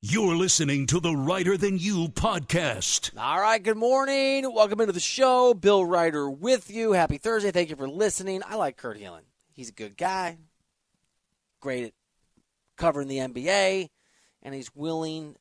[0.00, 3.10] You're listening to the Reiter Than You podcast.
[3.18, 4.44] All right, good morning.
[4.54, 5.54] Welcome into the show.
[5.54, 6.92] Bill Reiter with you.
[6.92, 7.50] Happy Thursday.
[7.50, 8.42] Thank you for listening.
[8.46, 9.22] I like Kurt Helin.
[9.50, 10.38] He's a good guy,
[11.58, 11.92] great at
[12.76, 13.88] covering the NBA,
[14.44, 15.34] and he's willing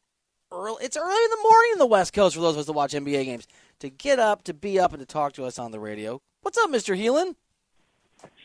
[0.51, 0.83] early.
[0.83, 2.93] It's early in the morning in the West Coast for those of us that watch
[2.93, 3.47] NBA games
[3.77, 6.19] to get up, to be up, and to talk to us on the radio.
[6.41, 6.99] What's up, Mr.
[6.99, 7.35] Helin?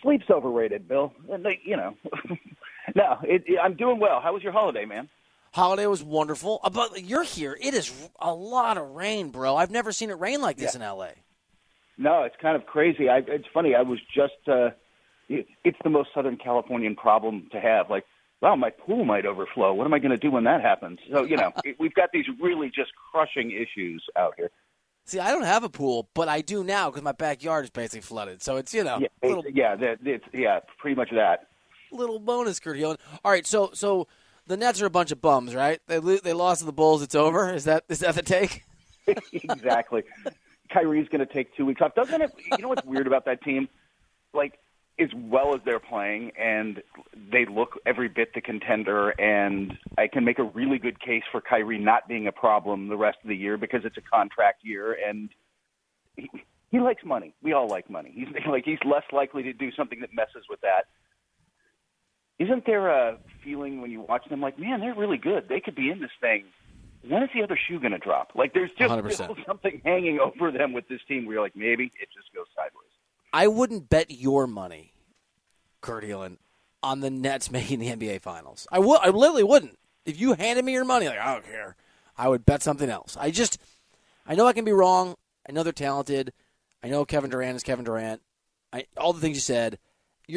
[0.02, 1.10] Sleep's overrated, Bill.
[1.64, 1.94] You know,
[2.94, 4.20] no, it, it, I'm doing well.
[4.20, 5.08] How was your holiday, man?
[5.52, 6.60] Holiday was wonderful.
[6.64, 7.56] Uh, But you're here.
[7.60, 9.54] It is a lot of rain, bro.
[9.56, 10.90] I've never seen it rain like this Yeah.
[10.92, 11.08] in LA.
[11.98, 13.08] No, it's kind of crazy.
[13.08, 13.74] I, it's funny.
[13.74, 14.32] I was just.
[14.48, 14.70] Uh,
[15.28, 17.90] it, it's the most Southern Californian problem to have.
[17.90, 18.04] Like,
[18.40, 19.72] wow, my pool might overflow.
[19.74, 20.98] What am I going to do when that happens?
[21.12, 24.50] So you know, it, we've got these really just crushing issues out here.
[25.04, 28.00] See, I don't have a pool, but I do now because my backyard is basically
[28.02, 28.42] flooded.
[28.42, 31.48] So it's you know Yeah, little it's- yeah, that, it's yeah, pretty much that.
[31.92, 32.96] little bonus, Helin.
[33.24, 34.06] All right, so so
[34.46, 35.80] the Nets are a bunch of bums, right?
[35.86, 37.02] They they lost to the Bulls.
[37.02, 37.52] It's over.
[37.52, 38.64] Is that is that the take?
[39.32, 40.04] exactly.
[40.72, 41.94] Kyrie's going to take two weeks off.
[41.94, 42.32] Doesn't it?
[42.50, 43.68] You know what's weird about that team?
[44.32, 44.58] Like,
[44.98, 46.82] as well as they're playing, and
[47.30, 51.40] they look every bit the contender, and I can make a really good case for
[51.40, 54.96] Kyrie not being a problem the rest of the year because it's a contract year,
[55.06, 55.28] and
[56.16, 56.30] he,
[56.70, 57.34] he likes money.
[57.42, 58.12] We all like money.
[58.14, 60.86] He's like he's less likely to do something that messes with that.
[62.38, 65.48] Isn't there a feeling when you watch them like, man, they're really good.
[65.48, 66.44] They could be in this thing.
[67.06, 68.32] When is the other shoe going to drop?
[68.34, 69.44] Like, there's just 100%.
[69.46, 72.88] something hanging over them with this team where you're like, maybe it just goes sideways.
[73.32, 74.92] I wouldn't bet your money,
[75.80, 76.36] Kurt Helin,
[76.82, 78.66] on the Nets making the NBA Finals.
[78.70, 79.00] I would.
[79.00, 79.78] I literally wouldn't.
[80.04, 81.76] If you handed me your money, like I don't care,
[82.16, 83.16] I would bet something else.
[83.18, 83.58] I just,
[84.26, 85.14] I know I can be wrong.
[85.48, 86.32] I know they're talented.
[86.82, 88.20] I know Kevin Durant is Kevin Durant.
[88.72, 89.78] I, all the things you said.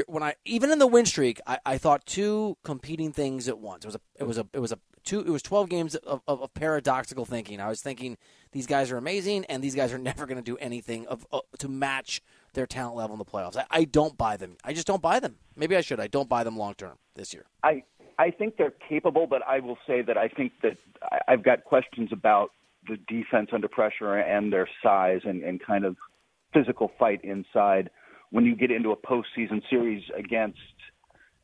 [0.08, 3.86] When I even in the win streak, I, I thought two competing things at once.
[3.86, 6.22] It was a it was a it was a two it was twelve games of,
[6.28, 7.62] of, of paradoxical thinking.
[7.62, 8.18] I was thinking
[8.52, 11.42] these guys are amazing, and these guys are never going to do anything of uh,
[11.60, 12.22] to match
[12.54, 13.58] their talent level in the playoffs.
[13.58, 14.58] I, I don't buy them.
[14.64, 15.36] I just don't buy them.
[15.56, 16.00] Maybe I should.
[16.00, 17.46] I don't buy them long term this year.
[17.64, 17.84] I
[18.18, 21.64] I think they're capable, but I will say that I think that I, I've got
[21.64, 22.52] questions about
[22.88, 25.96] the defense under pressure and their size and, and kind of
[26.54, 27.90] physical fight inside
[28.36, 30.60] when you get into a postseason series against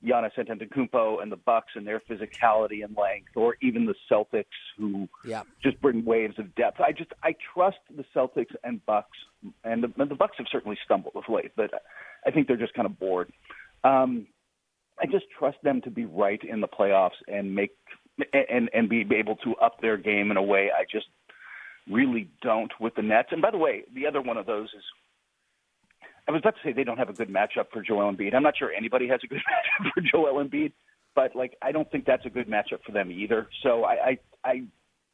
[0.04, 4.44] Giannis Antetokounmpo and the Bucks and their physicality and length, or even the Celtics
[4.78, 5.44] who Yeah.
[5.64, 6.82] just bring waves of depth.
[6.82, 9.18] I just I trust the Celtics and Bucks,
[9.64, 11.72] and the, and the Bucks have certainly stumbled of late, but
[12.26, 13.32] I think they're just kind of bored.
[13.86, 14.28] Um,
[15.00, 17.72] I just trust them to be right in the playoffs and make
[18.34, 21.08] and and be able to up their game in a way I just
[21.90, 23.30] really don't with the Nets.
[23.32, 24.84] And by the way, the other one of those is
[26.28, 28.34] I was about to say they don't have a good matchup for Joel Embiid.
[28.34, 29.40] I'm not sure anybody has a good
[29.86, 30.72] matchup for Joel Embiid,
[31.16, 33.48] but like I don't think that's a good matchup for them either.
[33.64, 34.64] So I, I, I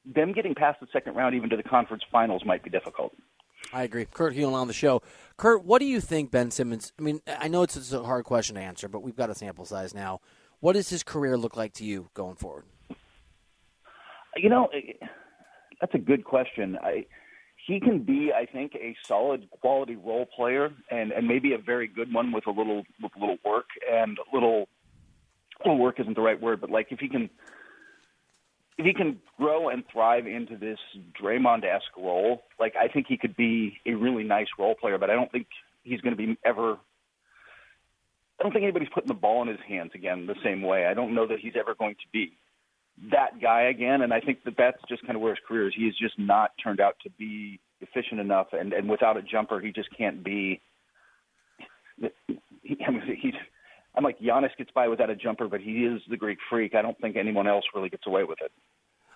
[0.05, 3.13] them getting past the second round, even to the conference finals, might be difficult.
[3.73, 4.05] I agree.
[4.05, 5.01] Kurt Helin on the show.
[5.35, 6.93] Kurt, what do you think Ben Simmons?
[6.97, 9.35] I mean, I know it's, it's a hard question to answer, but we've got a
[9.35, 10.21] sample size now.
[10.59, 12.65] What does his career look like to you going forward?
[14.35, 14.69] You know,
[15.81, 16.77] that's a good question.
[16.81, 17.05] I,
[17.67, 21.87] he can be, I think, a solid quality role player, and and maybe a very
[21.87, 24.67] good one with a little with a little work and a little.
[25.65, 27.31] Little work isn't the right word, but like if he can,
[28.77, 30.77] if he can grow and thrive into this
[31.19, 34.99] Draymond-esque role, like I think he could be a really nice role player.
[34.99, 35.47] But I don't think
[35.83, 36.73] he's to be ever.
[38.39, 40.85] I don't think anybody's putting the ball in his hands again the same way.
[40.85, 42.33] I don't know that he's ever going to be
[43.11, 44.01] that guy again.
[44.01, 45.73] And I think that that's just kind of where his career is.
[45.75, 49.59] He has just not turned out to be efficient enough, and and without a jumper,
[49.59, 50.61] he just can't be.
[51.99, 53.33] He, I mean, he's.
[53.95, 56.75] I'm like Giannis gets by without a jumper, but he is the Greek freak.
[56.75, 58.51] I don't think anyone else really gets away with it.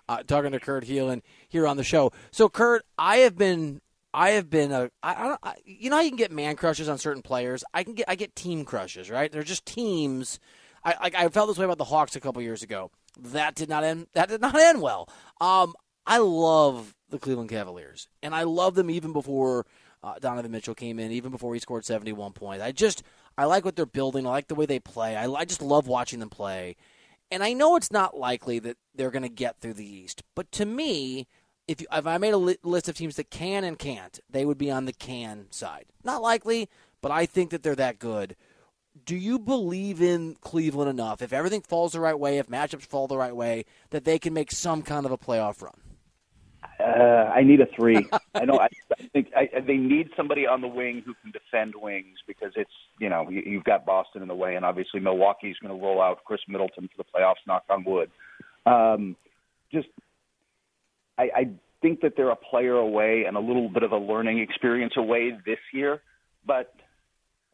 [0.08, 2.10] Uh, talking to Kurt Helin here on the show.
[2.32, 3.80] So, Kurt, I have been,
[4.12, 7.22] I have been a, I, I, you know you can get man crushes on certain
[7.22, 7.62] players.
[7.72, 9.30] I can get, I get team crushes, right?
[9.30, 10.40] They're just teams.
[10.84, 12.90] I, like I felt this way about the Hawks a couple years ago.
[13.18, 14.06] That did not end.
[14.14, 15.08] That did not end well.
[15.40, 15.74] Um,
[16.06, 19.66] I love the Cleveland Cavaliers, and I love them even before
[20.02, 22.62] uh, Donovan Mitchell came in, even before he scored 71 points.
[22.62, 23.02] I just,
[23.38, 24.26] I like what they're building.
[24.26, 25.16] I like the way they play.
[25.16, 26.76] I, I just love watching them play.
[27.30, 30.50] And I know it's not likely that they're going to get through the East, but
[30.52, 31.28] to me,
[31.68, 34.44] if you, if I made a li- list of teams that can and can't, they
[34.44, 35.86] would be on the can side.
[36.04, 36.68] Not likely,
[37.00, 38.36] but I think that they're that good.
[39.04, 43.06] Do you believe in Cleveland enough, if everything falls the right way, if matchups fall
[43.06, 45.74] the right way, that they can make some kind of a playoff run?
[46.78, 48.06] Uh, I need a three.
[48.34, 48.58] I know.
[48.58, 48.68] I,
[48.98, 52.70] I think I, they need somebody on the wing who can defend wings because it's
[52.98, 56.00] you know you, you've got Boston in the way, and obviously Milwaukee's going to roll
[56.00, 57.46] out Khris Middleton for the playoffs.
[57.46, 58.10] Knock on wood.
[58.66, 59.16] Um,
[59.72, 59.88] just
[61.18, 61.50] I, I
[61.82, 65.32] think that they're a player away and a little bit of a learning experience away
[65.44, 66.00] this year.
[66.46, 66.74] But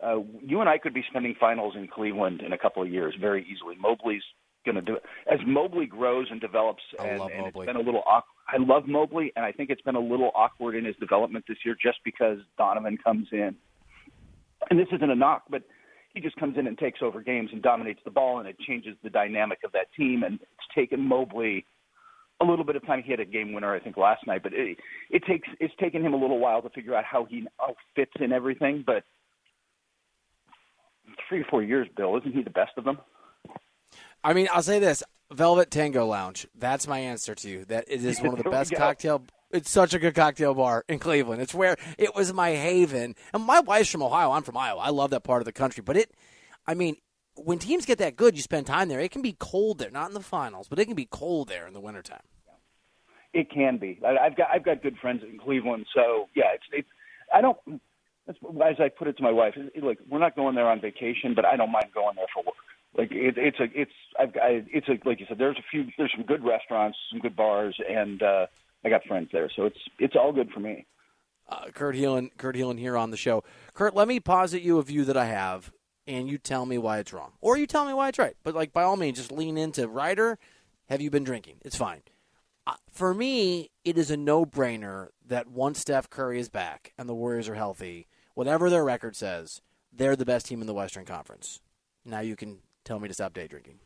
[0.04, 3.14] uh, you and I could be spending finals in Cleveland in a couple of years
[3.20, 3.74] very easily.
[3.76, 4.22] Mobley's
[4.64, 6.82] going to do it as Mobley grows and develops.
[7.00, 7.64] I and, love and Mobley.
[7.64, 8.02] it's been a little.
[8.06, 8.34] Awkward.
[8.48, 11.58] I love Mobley, and I think it's been a little awkward in his development this
[11.64, 13.56] year, just because Donovan comes in.
[14.70, 15.62] And this isn't a knock, but
[16.14, 18.96] he just comes in and takes over games and dominates the ball, and it changes
[19.02, 20.22] the dynamic of that team.
[20.22, 21.66] And it's taken Mobley
[22.40, 23.02] a little bit of time.
[23.02, 24.78] He had a game winner, I think, last night, but it,
[25.10, 28.12] it takes it's taken him a little while to figure out how he how fits
[28.20, 28.84] in everything.
[28.86, 29.04] But
[31.28, 32.98] three or four years, Bill, isn't he the best of them?
[34.24, 35.02] I mean, I'll say this:
[35.32, 36.46] Velvet Tango Lounge.
[36.54, 37.64] That's my answer to you.
[37.66, 39.24] That it is one of the best cocktail.
[39.50, 41.40] It's such a good cocktail bar in Cleveland.
[41.40, 43.14] It's where it was my haven.
[43.32, 44.32] And my wife's from Ohio.
[44.32, 44.80] I'm from Iowa.
[44.80, 45.82] I love that part of the country.
[45.82, 46.10] But it,
[46.66, 46.96] I mean,
[47.34, 49.00] when teams get that good, you spend time there.
[49.00, 51.66] It can be cold there, not in the finals, but it can be cold there
[51.66, 52.22] in the wintertime.
[53.32, 54.00] It can be.
[54.04, 56.88] I've got I've got good friends in Cleveland, so yeah, it's it's.
[57.32, 57.58] I don't.
[58.28, 61.34] That's, as I put it to my wife, like we're not going there on vacation,
[61.34, 62.54] but I don't mind going there for work.
[62.96, 63.90] Like it, it's a it's
[64.20, 65.38] I've got it's a like you said.
[65.38, 68.46] There's a few there's some good restaurants, some good bars, and uh,
[68.84, 70.86] I got friends there, so it's it's all good for me.
[71.48, 73.42] uh, Kurt Helin, Kurt Helin here on the show.
[73.74, 75.72] Kurt, let me posit you a view that I have,
[76.06, 78.36] and you tell me why it's wrong, or you tell me why it's right.
[78.42, 80.38] But like by all means, just lean into Reiter.
[80.88, 81.56] Have you been drinking?
[81.64, 82.02] It's fine.
[82.66, 87.14] Uh, for me, it is a no-brainer that once Steph Curry is back and the
[87.14, 88.06] Warriors are healthy,
[88.38, 89.62] whatever their record says,
[89.92, 91.58] they're the best team in the Western Conference.
[92.04, 93.80] Now you can tell me to stop day drinking.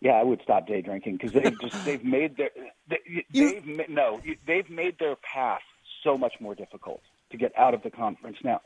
[0.00, 2.50] Yeah, I would stop day drinking because they've just they've made their
[2.88, 5.60] they, they've ma- no they've made their path
[6.02, 7.00] so much more difficult
[7.30, 8.60] to get out of the conference now,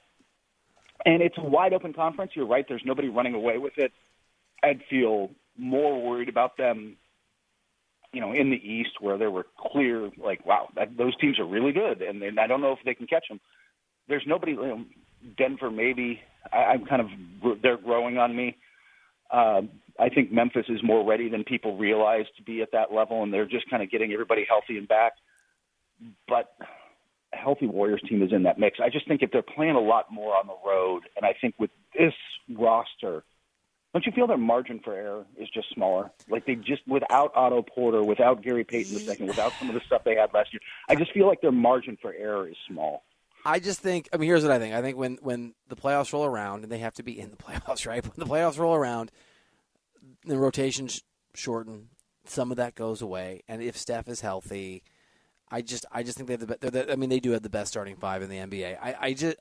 [1.05, 2.33] and it's a wide open conference.
[2.35, 2.65] You're right.
[2.67, 3.93] There's nobody running away with it.
[4.63, 6.97] I'd feel more worried about them,
[8.15, 11.47] you know, in the East where there were clear like wow that, those teams are
[11.47, 13.41] really good, and, and I don't know if they can catch them.
[14.09, 14.53] There's nobody.
[14.53, 14.85] You know,
[15.37, 16.21] Denver maybe.
[16.53, 18.57] I, I'm kind of they're growing on me.
[19.31, 19.63] Uh,
[19.99, 23.33] I think Memphis is more ready than people realize to be at that level, and
[23.33, 25.13] they're just kind of getting everybody healthy and back.
[26.29, 26.55] But
[27.33, 28.79] a healthy Warriors team is in that mix.
[28.83, 31.55] I just think if they're playing a lot more on the road, and I think
[31.59, 32.13] with this
[32.53, 33.25] roster,
[33.93, 36.11] don't you feel their margin for error is just smaller?
[36.29, 40.03] Like they just without Otto Porter, without Gary Payton II, without some of the stuff
[40.05, 43.05] they had last year, I just feel like their margin for error is small.
[43.45, 44.09] I just think.
[44.13, 44.75] I mean, here's what I think.
[44.75, 47.37] I think when when the playoffs roll around, and they have to be in the
[47.45, 48.03] playoffs, right?
[48.05, 49.11] When the playoffs roll around,
[50.25, 51.03] the rotations
[51.35, 51.89] shorten.
[52.27, 54.83] Some of that goes away, and if Steph is healthy,
[55.51, 56.47] I just I just think they have the.
[56.47, 58.79] be- They're the I mean, they do have the best starting five in the NBA.
[58.81, 59.37] I I just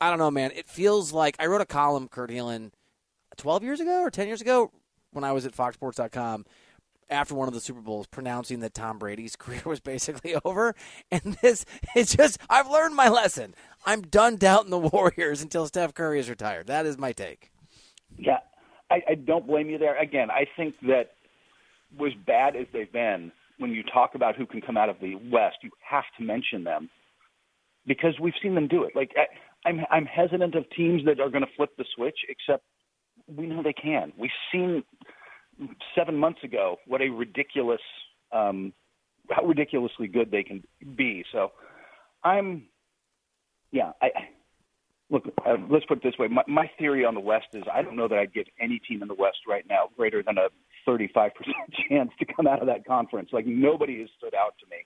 [0.00, 0.50] I don't know, man.
[0.54, 2.72] It feels like I wrote a column, Kurt Helin,
[3.38, 4.70] twelve years ago or ten years ago
[5.12, 6.44] when I was at FoxSports.com
[7.10, 10.74] after one of the Super Bowls pronouncing that Tom Brady's career was basically over.
[11.10, 11.64] And this
[11.94, 13.54] it's just I've learned my lesson.
[13.86, 16.66] I'm done doubting the Warriors until Steph Curry is retired.
[16.66, 17.50] That is my take.
[18.16, 18.38] Yeah,
[18.90, 19.96] I, I don't blame you there.
[19.98, 21.10] Again, I think that
[21.96, 23.32] was bad as they've been.
[23.58, 26.62] When you talk about who can come out of the West, you have to mention
[26.62, 26.88] them
[27.86, 28.94] because we've seen them do it.
[28.94, 32.62] Like I, I'm, I'm hesitant of teams that are going to flip the switch, except
[33.26, 34.12] we know they can.
[34.16, 34.84] We've seen
[35.94, 37.80] seven months ago what a ridiculous,
[38.32, 38.72] um,
[39.30, 40.62] how ridiculously good they can
[40.96, 41.24] be.
[41.32, 41.52] So,
[42.24, 42.64] I'm,
[43.70, 44.08] yeah, I.
[45.10, 46.28] Look, uh, let's put it this way.
[46.28, 49.00] My, my theory on the West is I don't know that I'd give any team
[49.00, 50.48] in the West right now greater than a
[50.86, 51.30] 35%
[51.88, 53.30] chance to come out of that conference.
[53.32, 54.76] Like, nobody has stood out to me.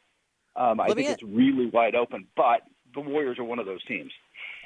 [0.54, 2.60] Um, I Let think it's really wide open, but
[2.94, 4.12] the Warriors are one of those teams.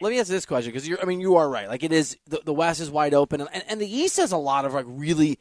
[0.01, 1.01] Let me ask this question because you're.
[1.01, 1.69] I mean, you are right.
[1.69, 2.17] Like it is.
[2.27, 4.85] The, the West is wide open, and, and the East has a lot of like
[4.89, 5.39] really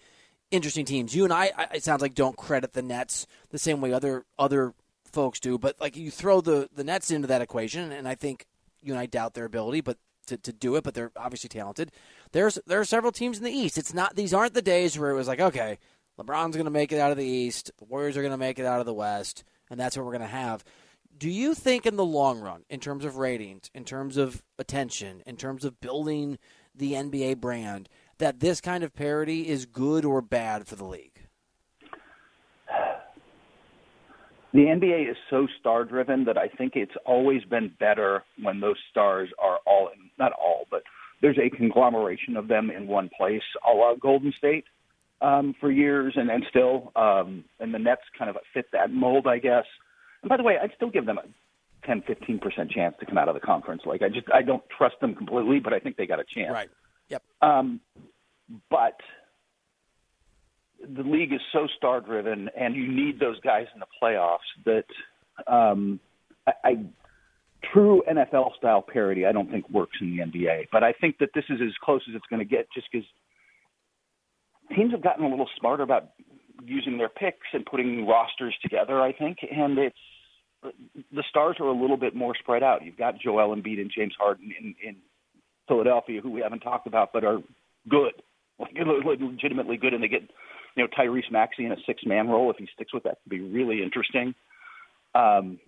[0.56, 1.16] interesting teams.
[1.16, 4.74] You and I, it sounds like, don't credit the Nets the same way other other
[5.12, 5.58] folks do.
[5.58, 8.46] But like you throw the the Nets into that equation, and I think
[8.82, 9.98] you and I doubt their ability, but
[10.28, 10.84] to, to do it.
[10.84, 11.92] But they're obviously talented.
[12.32, 13.78] There's there are several teams in the East.
[13.78, 15.78] It's not these aren't the days where it was like okay,
[16.20, 18.60] LeBron's going to make it out of the East, the Warriors are going to make
[18.60, 20.64] it out of the West, and that's what we're going to have.
[21.18, 25.24] Do you think in the long run, in terms of ratings, in terms of attention,
[25.26, 26.38] in terms of building
[26.74, 31.12] the NBA brand, that this kind of parity is good or bad for the league?
[34.54, 38.78] The NBA is so star driven that I think it's always been better when those
[38.90, 40.84] stars are all in, not all, but
[41.22, 44.64] there's a conglomeration of them in one place, a la Golden State
[45.22, 46.94] um, for years and, and still.
[46.96, 49.66] Um, and the Nets kind of fit that mold, I guess.
[50.22, 53.28] And by the way, I'd still give them a 10, 15% chance to come out
[53.28, 53.82] of the conference.
[53.86, 56.54] Like, I just, I don't trust them completely, but I think they got a chance.
[56.54, 56.70] Right.
[57.10, 57.24] Yep.
[57.42, 57.80] Um,
[58.70, 59.00] but
[60.82, 65.52] the league is so star driven, and you need those guys in the playoffs that
[65.52, 66.00] um,
[66.48, 66.86] I, I
[67.74, 70.68] true NFL style parity I don't think works in the NBA.
[70.72, 73.08] But I think that this is as close as it's going to get, just because
[74.76, 76.12] teams have gotten a little smarter about
[76.64, 79.02] using their picks and putting rosters together.
[79.02, 79.98] I think, and it's
[81.12, 82.84] the stars are a little bit more spread out.
[82.84, 84.96] You've got Joel Embiid and James Harden in, in
[85.68, 87.40] Philadelphia, who we haven't talked about, but are
[87.90, 88.14] good,
[88.60, 90.22] like, legitimately good, and they get
[90.76, 93.30] you know Tyrese Maxey in a six man role if he sticks with that could
[93.30, 94.36] be really interesting.
[95.14, 95.60] Um,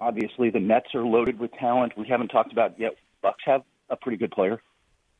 [0.00, 1.96] obviously, the Nets are loaded with talent.
[1.96, 2.92] We haven't talked about yet.
[3.22, 4.60] Bucks have a pretty good player.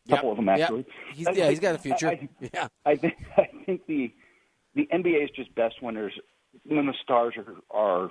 [0.06, 0.78] A couple Yep, of them actually.
[0.78, 0.86] Yep.
[1.14, 2.08] He's, yeah, he's got a future.
[2.08, 2.68] I, I, yeah.
[2.86, 4.12] I think I think the
[4.74, 6.18] the NBA is just best when there's
[6.64, 8.10] when the stars are are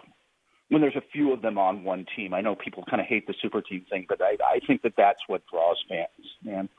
[0.69, 2.33] when there's a few of them on one team.
[2.33, 4.93] I know people kind of hate the super team thing, but I I think that
[4.95, 6.07] that's what draws fans,
[6.43, 6.69] man.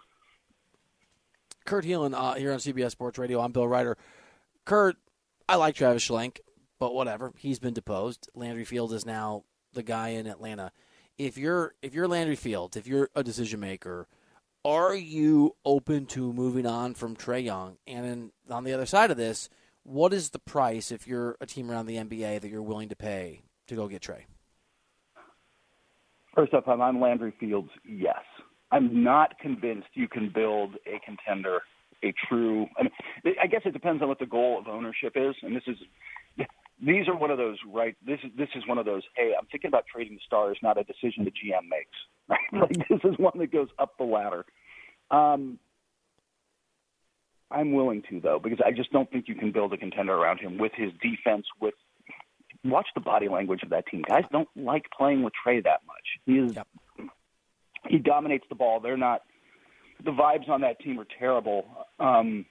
[1.64, 3.40] Kurt Helin uh, here on CBS Sports Radio.
[3.40, 3.96] I'm Bill Reiter.
[4.64, 4.96] Kurt,
[5.48, 6.38] I like Travis Schlenk,
[6.78, 7.32] but whatever.
[7.36, 8.28] He's been deposed.
[8.34, 10.72] Landry Field is now the guy in Atlanta.
[11.18, 14.08] If you're if you're Landry Fields, if you're a decision maker,
[14.64, 17.76] are you open to moving on from Trae Young?
[17.86, 19.50] And then on the other side of this,
[19.82, 22.96] what is the price if you're a team around the NBA that you're willing to
[22.96, 24.22] pay to go get Trae?
[26.34, 27.70] First off, I'm Landry Fields.
[27.84, 28.22] Yes,
[28.70, 31.60] I'm not convinced you can build a contender,
[32.04, 32.66] a true.
[32.78, 35.64] I, mean, I guess it depends on what the goal of ownership is, and this
[35.66, 35.76] is.
[36.82, 37.94] These are one of those right.
[38.06, 39.02] This is this is one of those.
[39.16, 41.90] Hey, I'm thinking about trading the stars, not a decision the GM makes.
[42.30, 42.38] Right?
[42.52, 44.44] Like this is one that goes up the ladder.
[45.10, 45.58] Um,
[47.50, 50.38] I'm willing to though, because I just don't think you can build a contender around
[50.38, 51.44] him with his defense.
[51.60, 51.74] With
[52.64, 54.02] watch the body language of that team.
[54.06, 56.06] Guys don't like playing with Trae that much.
[56.26, 56.66] He is Yep.
[57.88, 58.80] he dominates the ball.
[58.80, 59.22] They're not
[60.04, 61.66] the vibes on that team are terrible.
[61.98, 62.46] Um,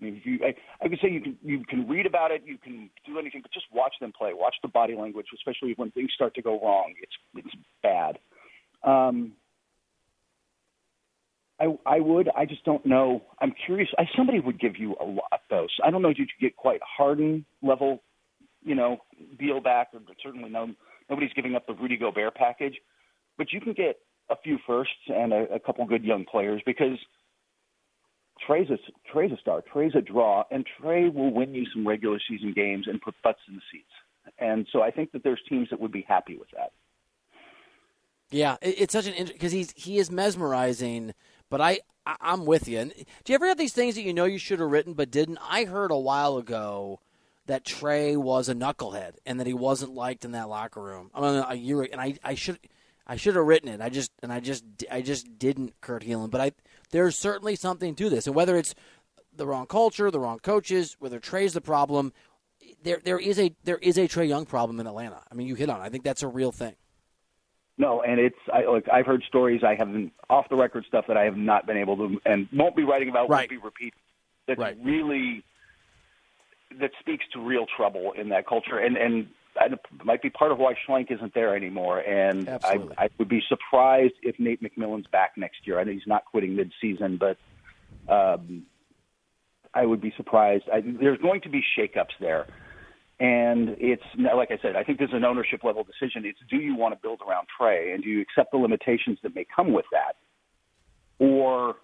[0.00, 0.54] I mean, if you, I,
[0.84, 3.52] I would say you can you can read about it, you can do anything, but
[3.52, 4.32] just watch them play.
[4.34, 6.94] Watch the body language, especially when things start to go wrong.
[7.00, 7.12] It's
[7.46, 8.18] it's bad.
[8.82, 9.32] Um,
[11.60, 12.28] I I would.
[12.36, 13.22] I just don't know.
[13.40, 13.88] I'm curious.
[13.96, 15.66] I, somebody would give you a lot though.
[15.76, 18.02] So I don't know Did you get quite Harden level,
[18.62, 18.98] you know,
[19.38, 19.88] deal back.
[19.92, 20.68] Or certainly no.
[21.10, 22.76] Nobody's giving up the Rudy Gobert package,
[23.36, 23.98] but you can get
[24.30, 26.96] a few firsts and a, a couple good young players because
[28.46, 28.78] Trae's a
[29.12, 29.62] Trae's a star.
[29.62, 33.40] Trae's a draw, and Trae will win you some regular season games and put butts
[33.48, 33.84] in the seats.
[34.38, 36.72] And so I think that there's teams that would be happy with that.
[38.30, 41.12] Yeah, it's such an because he's he is mesmerizing.
[41.50, 42.78] But I, I'm with you.
[42.78, 42.92] And
[43.24, 45.38] do you ever have these things that you know you should have written but didn't?
[45.42, 47.00] I heard a while ago
[47.46, 51.10] that Trae was a knucklehead and that he wasn't liked in that locker room.
[51.14, 52.58] I mean, a year and I I should
[53.06, 53.80] I should have written it.
[53.80, 56.30] I just and I just I just didn't, Kurt Helin.
[56.30, 56.52] But I
[56.90, 58.74] there's certainly something to this, and whether it's
[59.34, 62.12] the wrong culture, the wrong coaches, whether Trae's the problem,
[62.82, 65.22] there there is a there is a Trae Young problem in Atlanta.
[65.30, 65.80] I mean, you hit on.
[65.80, 65.84] it.
[65.84, 66.74] I think that's a real thing.
[67.78, 71.16] No, and it's I like I've heard stories I haven't off the record stuff that
[71.16, 73.40] I have not been able to and won't be writing about, Right.
[73.40, 73.98] won't be repeated.
[74.46, 74.76] That's Right.
[74.82, 75.42] really
[76.80, 79.28] that speaks to real trouble in that culture, and and
[79.60, 81.98] it might be part of why Schlenk isn't there anymore.
[82.00, 82.94] And I, Absolutely.
[82.98, 85.78] I would be surprised if Nate McMillan's back next year.
[85.78, 87.36] I know he's not quitting mid-season, but
[88.08, 88.64] um,
[89.74, 90.64] I would be surprised.
[90.72, 92.46] I, there's going to be shakeups there.
[93.20, 96.24] And it's like I said, I think there's an ownership level decision.
[96.24, 99.34] It's do you want to build around Trae, and do you accept the limitations that
[99.34, 100.16] may come with that,
[101.18, 101.76] or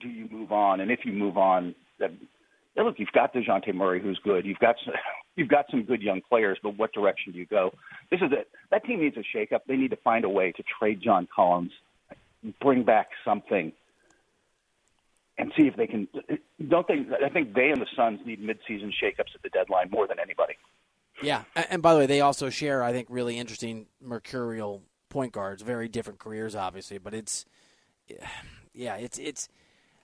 [0.00, 0.80] do you move on?
[0.80, 2.10] And if you move on, that
[2.76, 4.44] yeah, look, you've got Dejounte Murray, who's good.
[4.44, 4.94] You've got some,
[5.36, 7.72] you've got some good young players, but what direction do you go?
[8.10, 8.48] This is it.
[8.70, 9.60] That team needs a shakeup.
[9.66, 11.72] They need to find a way to trade John Collins,
[12.60, 13.72] bring back something,
[15.38, 16.06] and see if they can.
[16.68, 17.06] Don't they?
[17.24, 20.54] I think they and the Suns need midseason shakeups at the deadline more than anybody.
[21.22, 25.62] Yeah, and by the way, they also share, I think, really interesting mercurial point guards.
[25.62, 27.46] Very different careers, obviously, but it's,
[28.74, 29.48] yeah, it's it's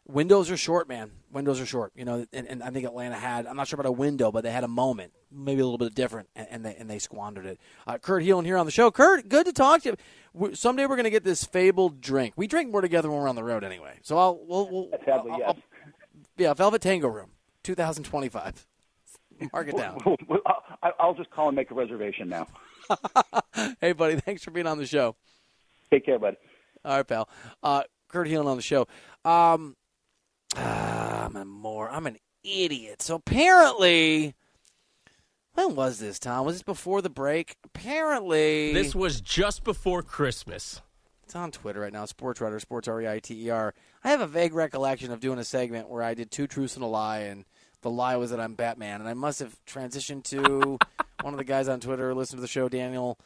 [0.07, 1.11] windows are short, man.
[1.33, 1.93] Windows are short.
[1.95, 3.47] You know, and, and I think Atlanta had.
[3.47, 5.95] I'm not sure about a window, but they had a moment, maybe a little bit
[5.95, 7.61] different, and, and they and they squandered it.
[7.87, 8.91] Uh, Kurt Helin here on the show.
[8.91, 9.97] Kurt, good to talk to you.
[10.33, 12.35] We- Someday we're going to get this fabled drink.
[12.37, 13.99] We drink more together when we're on the road, anyway.
[14.03, 15.49] So I'll we'll, we'll Sadly, I'll- yes.
[15.49, 15.57] I'll-
[16.39, 17.31] yeah, Velvet Tango Room,
[17.63, 18.67] 2025.
[19.53, 19.99] Mark it down.
[20.99, 22.47] I'll just call and make a reservation now.
[23.81, 25.17] hey, buddy, thanks for being on the show.
[25.91, 26.37] Take care, buddy.
[26.85, 27.29] All right, pal.
[27.63, 28.87] Uh, Kurt Helin on the show.
[29.25, 29.77] Um,
[30.57, 31.89] ah, I'm a more.
[31.91, 33.03] I'm an idiot.
[33.03, 34.35] So apparently,
[35.55, 36.47] when was this, Tom?
[36.47, 37.57] Was this before the break?
[37.65, 40.81] Apparently, This was just before Christmas.
[41.25, 42.05] It's on Twitter right now.
[42.05, 43.75] Sports Reiter, Sports R E I T E R.
[44.05, 46.85] I have a vague recollection of doing a segment where I did two truths and
[46.85, 47.45] a lie, and
[47.83, 50.79] the lie was that I'm Batman, and I must have transitioned to
[51.23, 53.19] one of the guys on Twitter who listened to the show, Daniel.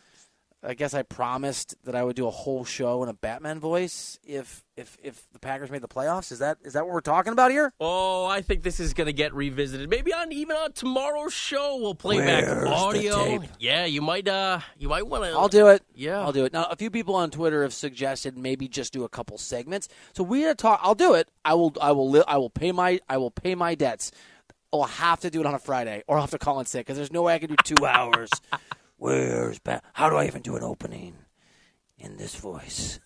[0.62, 4.18] I guess I promised that I would do a whole show in a Batman voice
[4.26, 6.30] if if if the Packers made the playoffs.
[6.32, 7.72] Is that is that what we're talking about here?
[7.80, 9.88] Oh, I think this is going to get revisited.
[9.88, 12.70] Maybe on even on tomorrow's show, we'll play back Where's the
[13.10, 13.42] audio.
[13.58, 14.28] Yeah, you might.
[14.28, 15.30] Uh, you might want to.
[15.30, 15.82] I'll do it.
[15.94, 16.20] Yeah.
[16.20, 16.52] I'll do it.
[16.52, 19.88] Now, a few people on Twitter have suggested maybe just do a couple segments.
[20.14, 20.80] So we gotta talk.
[20.82, 21.30] I'll do it.
[21.42, 21.74] I will.
[21.80, 22.10] I will.
[22.10, 23.00] Li- I will pay my.
[23.08, 24.12] I will pay my debts.
[24.74, 26.84] I'll have to do it on a Friday, or I'll have to call in sick
[26.86, 28.28] because there's no way I can do two hours.
[29.00, 29.82] Where's Bat?
[29.94, 31.16] How do I even do an opening
[31.96, 33.00] in this voice?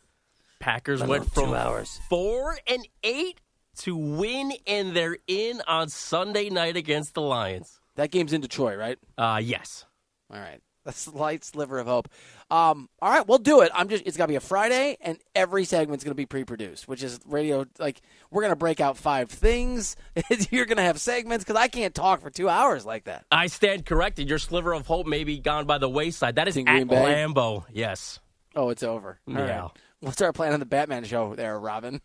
[0.59, 2.01] Packers Let went from two hours.
[2.09, 3.41] four and eight
[3.79, 7.79] to win, and they're in on Sunday night against the Lions.
[7.95, 8.99] That game's in Detroit, right?
[9.17, 9.85] Uh, yes.
[10.33, 10.61] All right.
[10.87, 12.09] A slight sliver of hope.
[12.51, 13.71] Um, all right, we'll do it.
[13.75, 17.03] I'm just it's gotta be a Friday and every segment's gonna be pre produced, which
[17.03, 19.97] is radio like we're gonna break out five things.
[20.51, 23.25] You're gonna have segments because I can't talk for two hours like that.
[23.33, 24.29] I stand corrected.
[24.29, 26.37] Your sliver of hope may be gone by the wayside.
[26.37, 26.97] That is In Green Bay?
[26.97, 27.65] Lambeau.
[27.73, 28.21] Yes.
[28.55, 29.19] Oh, it's over.
[29.27, 29.61] All Yeah.
[29.61, 29.71] right.
[30.03, 32.03] We'll start playing on the Batman show there, Robin.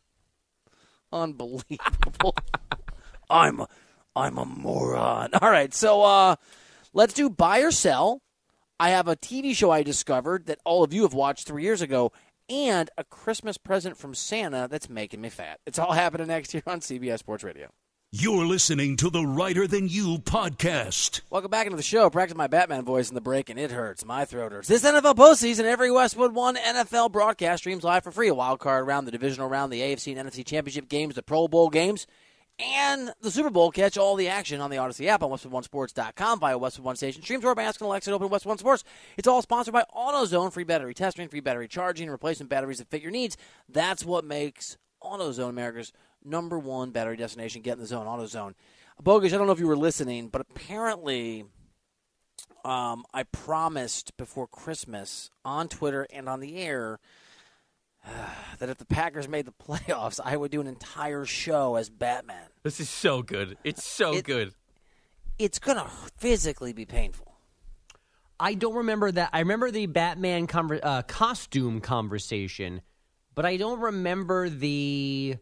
[1.11, 2.35] Unbelievable.
[3.29, 3.67] I'm a,
[4.15, 5.31] I'm a moron.
[5.41, 6.35] All right, so uh
[6.93, 8.21] let's do buy or sell.
[8.81, 11.81] I have a TV show I discovered that all of you have watched 3 years
[11.81, 12.13] ago
[12.49, 15.59] and a Christmas present from Santa that's making me fat.
[15.65, 17.67] It's all happening next year on CBS Sports Radio.
[18.11, 21.21] You're listening to the Reiter Than You podcast.
[21.29, 22.09] Welcome back into the show.
[22.09, 24.03] Practice my Batman voice in the break, and it hurts.
[24.05, 24.67] My throat hurts.
[24.69, 28.29] This NFL postseason, every Westwood One NFL broadcast streams live for free.
[28.29, 31.47] A wild card round, the divisional round, the AFC and NFC championship games, the Pro
[31.49, 32.07] Bowl games,
[32.59, 33.71] and the Super Bowl.
[33.71, 37.43] Catch all the action on the Audacy app on WestwoodOneSports.com via Westwood One Station Streams
[37.45, 38.83] or by asking Alexa to open Westwood One Sports.
[39.17, 40.51] It's all sponsored by AutoZone.
[40.51, 43.37] Free battery testing, free battery charging, replacement batteries that fit your needs.
[43.67, 47.61] That's what makes AutoZone America's number one battery destination.
[47.61, 48.53] Get in the zone, AutoZone.
[49.01, 51.45] Bogusz, I don't know if you were listening, but apparently
[52.65, 56.99] um, I promised before Christmas on Twitter and on the air
[58.59, 62.47] that if the Packers made the playoffs, I would do an entire show as Batman.
[62.63, 63.57] This is so good.
[63.63, 64.53] It's so It- good.
[65.37, 67.25] It's going to physically be painful.
[68.41, 69.29] I don't remember that.
[69.31, 72.81] I remember the Batman conver- uh, costume conversation,
[73.35, 75.37] but I don't remember the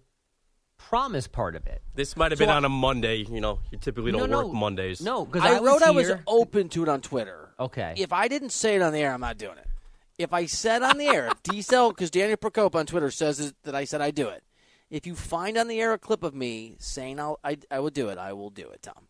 [0.78, 1.82] promise part of it.
[1.96, 3.26] This might have So been I- on a Monday.
[3.28, 4.54] You know, you typically don't no, work no.
[4.54, 5.02] Mondays.
[5.02, 7.50] No, because I, I, wrote was I was open to it on Twitter.
[7.60, 7.96] Okay.
[7.98, 9.68] If I didn't say it on the air, I'm not doing it.
[10.18, 13.86] If I said on the air, D-Cell, because Daniel Procope on Twitter says that I
[13.86, 14.44] said I do it.
[14.90, 17.90] If you find on the air a clip of me saying I'll, I, I will
[17.90, 19.08] do it, I will do it, Tom.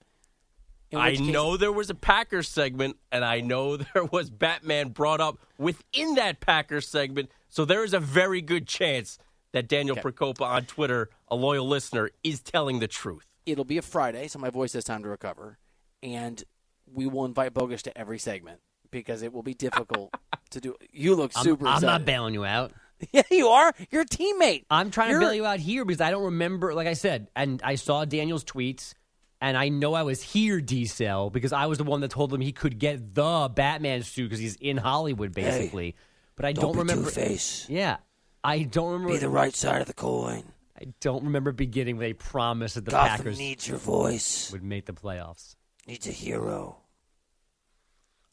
[0.95, 5.21] I case- know there was a Packers segment, and I know there was Batman brought
[5.21, 7.29] up within that Packers segment.
[7.49, 9.17] So there is a very good chance
[9.53, 10.09] that Daniel Okay.
[10.09, 13.23] Procopa on Twitter, a loyal listener, is telling the truth.
[13.45, 15.57] it'll be a Friday, so my voice has time to recover,
[16.03, 16.43] and
[16.91, 18.59] we will invite Bogusz to every segment
[18.91, 20.13] because it will be difficult
[20.51, 20.75] to do.
[20.91, 21.67] You look I'm, super.
[21.67, 22.71] I'm not bailing you out.
[23.11, 23.71] Yeah, you are.
[23.91, 24.65] You're a teammate.
[24.71, 27.27] I'm trying You're- to bail you out here because I don't remember, like I said,
[27.35, 28.95] and I saw Daniel's tweets,
[29.39, 32.33] and I know I was here, D Cell, because I was the one that told
[32.33, 35.95] him he could get the Batman suit because he's in Hollywood, basically.
[36.35, 37.11] but I don't, remember.
[37.11, 37.67] face.
[37.69, 37.97] Yeah,
[38.43, 39.13] I don't remember.
[39.13, 40.41] Be The right side of the coin.
[40.75, 44.51] I don't remember beginning with a promise that the Packers needs your voice.
[44.51, 45.55] would make the playoffs.
[45.85, 46.77] Needs a hero.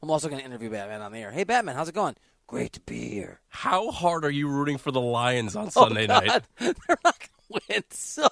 [0.04, 1.30] I'm also going to interview Batman on the air.
[1.30, 2.14] Hey, Batman, how's it going?
[2.46, 3.40] Great to be here.
[3.48, 6.26] How hard are you rooting for the Lions on Sunday Oh, God.
[6.26, 6.42] night?
[6.58, 7.82] They're not going to win.
[7.88, 8.28] So,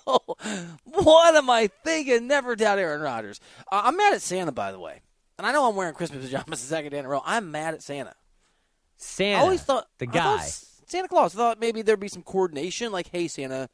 [0.84, 2.26] what am I thinking?
[2.26, 3.40] Never doubt Aaron Rodgers.
[3.72, 5.00] Uh, I'm mad at Santa, by the way.
[5.38, 7.22] And I know I'm wearing Christmas pajamas the second day in a row.
[7.24, 8.12] I'm mad at Santa.
[8.98, 10.46] Santa, I always thought the I thought guy.
[10.86, 11.34] Santa Claus.
[11.34, 12.92] I thought maybe there'd be some coordination.
[12.92, 13.70] Like, hey, Santa,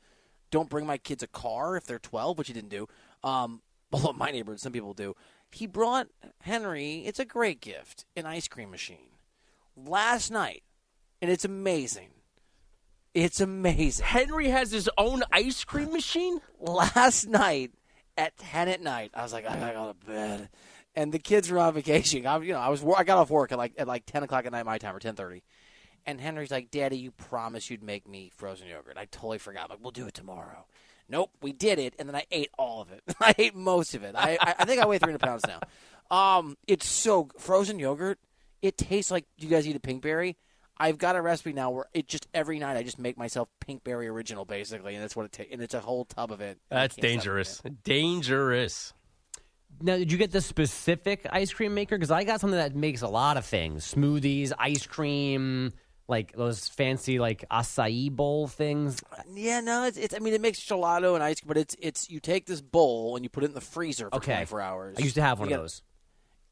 [0.52, 2.86] don't bring my kids a car if they're 12, which he didn't do.
[3.24, 3.60] Um,
[3.92, 5.16] although my neighborhood, some people do.
[5.50, 6.08] He brought
[6.42, 7.04] Henry.
[7.06, 9.10] It's a great gift, an ice cream machine.
[9.76, 10.62] Last night,
[11.20, 12.10] and it's amazing.
[13.14, 14.04] It's amazing.
[14.04, 16.40] Henry has his own ice cream machine?
[16.60, 17.72] Last night
[18.16, 20.48] at 10 at night, I was like, I gotta go to bed.
[20.94, 22.26] And the kids were on vacation.
[22.26, 24.46] I, you know, I was I got off work at like at like 10 o'clock
[24.46, 25.42] at night my time or 10:30.
[26.06, 28.96] And Henry's like, Daddy, you promised you'd make me frozen yogurt.
[28.96, 29.64] I totally forgot.
[29.64, 30.66] I'm like, we'll do it tomorrow.
[31.08, 33.02] Nope, we did it, and then I ate all of it.
[33.20, 34.14] I ate most of it.
[34.16, 35.60] I, I, I think I weigh 300 pounds now.
[36.10, 38.18] Um, it's so frozen yogurt.
[38.60, 40.36] It tastes like you guys eat a pinkberry.
[40.80, 44.08] I've got a recipe now where it just every night I just make myself pinkberry
[44.08, 45.52] original basically, and that's what it takes.
[45.52, 46.58] And it's a whole tub of it.
[46.70, 47.60] That's dangerous.
[47.64, 48.92] eating Dangerous.
[49.80, 51.96] Now, did you get the specific ice cream maker?
[51.96, 55.72] Because I got something that makes a lot of things: smoothies, ice cream,
[56.08, 59.00] like those fancy like acai bowl things.
[59.32, 62.10] Yeah, no, it's, it's I mean it makes gelato and ice cream, but it's it's
[62.10, 64.32] you take this bowl and you put it in the freezer for Okay.
[64.32, 64.96] 24 hours.
[64.98, 65.82] I used to have one You of those.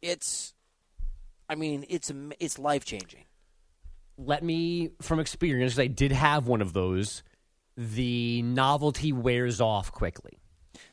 [0.02, 0.54] It's
[1.48, 3.24] I mean, it's it's life-changing.
[4.18, 7.22] Let me, from experience, I did have one of those.
[7.76, 10.38] The novelty wears off quickly.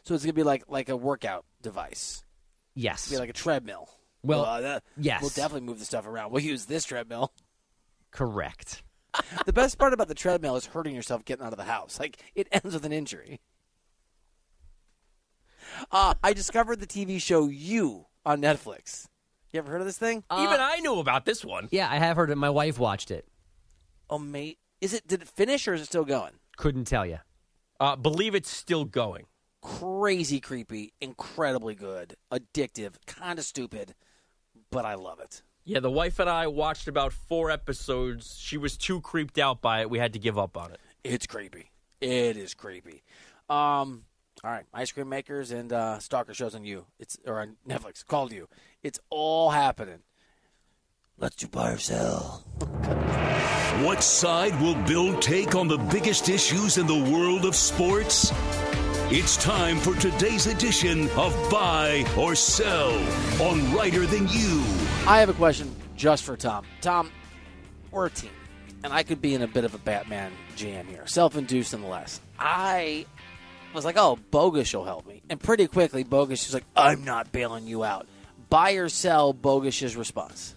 [0.03, 2.23] So it's going to be like like a workout device.
[2.75, 3.09] Yes.
[3.09, 3.89] Be like a treadmill.
[4.23, 5.21] Well, uh, that- yes.
[5.21, 6.31] We'll definitely move the stuff around.
[6.31, 7.31] We'll use this treadmill.
[8.13, 8.83] Correct.
[9.45, 11.99] The best part about the treadmill is hurting yourself getting out of the house.
[11.99, 13.39] Like it ends with an injury.
[15.91, 19.05] Uh, I discovered the TV show You on Netflix.
[19.51, 20.23] You ever heard of this thing?
[20.35, 21.67] Even I knew about this one.
[21.71, 22.37] Yeah, I have heard it.
[22.37, 23.27] My wife watched it.
[24.09, 25.07] Oh, mate, is it?
[25.07, 26.33] Did it finish or is it still going?
[26.57, 27.19] Couldn't tell you.
[27.79, 29.25] Uh, believe it's still going.
[29.61, 33.93] Crazy creepy, incredibly good, addictive, kind of stupid,
[34.71, 35.43] but I love it.
[35.65, 38.37] Yeah, the wife and I watched about four episodes.
[38.37, 39.89] She was too creeped out by it.
[39.89, 40.79] We had to give up on it.
[41.03, 41.71] It's creepy.
[42.01, 43.01] It is creepy.
[43.49, 44.03] Um,
[44.43, 46.85] all right, ice cream makers and uh, stalker shows on you.
[46.99, 48.05] It's or on Netflix.
[48.05, 48.49] Called you.
[48.81, 49.99] It's all happening.
[51.17, 52.43] Let's do buy or sell.
[53.83, 58.33] What side will Bill take on the biggest issues in the world of sports?
[59.09, 62.93] It's time for today's edition of Buy or Sell
[63.41, 64.63] on Reiter Than You.
[65.05, 66.65] I have a question just for Tom.
[66.79, 67.11] Tom,
[67.91, 68.31] we're a team,
[68.85, 72.21] and I could be in a bit of a Batman jam here, self-induced nonetheless.
[72.39, 73.05] I
[73.73, 77.33] was like, "Oh, Bogusz will help me," and pretty quickly, Bogusz is like, "I'm not
[77.33, 78.07] bailing you out."
[78.49, 80.55] Buy or sell Bogusz's response.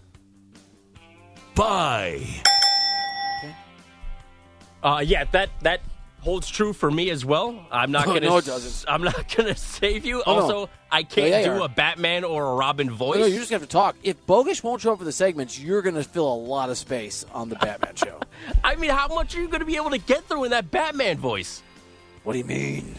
[1.57, 2.25] Buy.
[4.81, 5.81] Uh, yeah, that that
[6.27, 7.65] holds true for me as well.
[7.71, 8.19] I'm not gonna.
[8.21, 8.93] no, it doesn't.
[8.93, 10.25] I'm not gonna save you.
[10.27, 10.43] Oh, no.
[10.43, 11.65] also, I can't do are.
[11.65, 13.21] a Batman or a Robin voice.
[13.21, 13.95] No, you're just gonna have to talk.
[14.03, 17.25] If Bogusz won't show up for the segments, you're gonna fill a lot of space
[17.33, 18.19] on the Batman show.
[18.65, 21.17] I mean, how much are you gonna be able to get through in that Batman
[21.17, 21.63] voice?
[22.25, 22.97] What do you mean?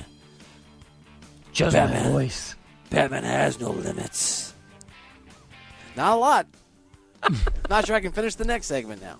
[1.52, 2.12] Just Batman.
[2.14, 2.56] voice.
[2.90, 4.54] Batman has no limits.
[5.98, 6.48] Not a lot.
[7.70, 9.18] Not sure I can finish the next segment now.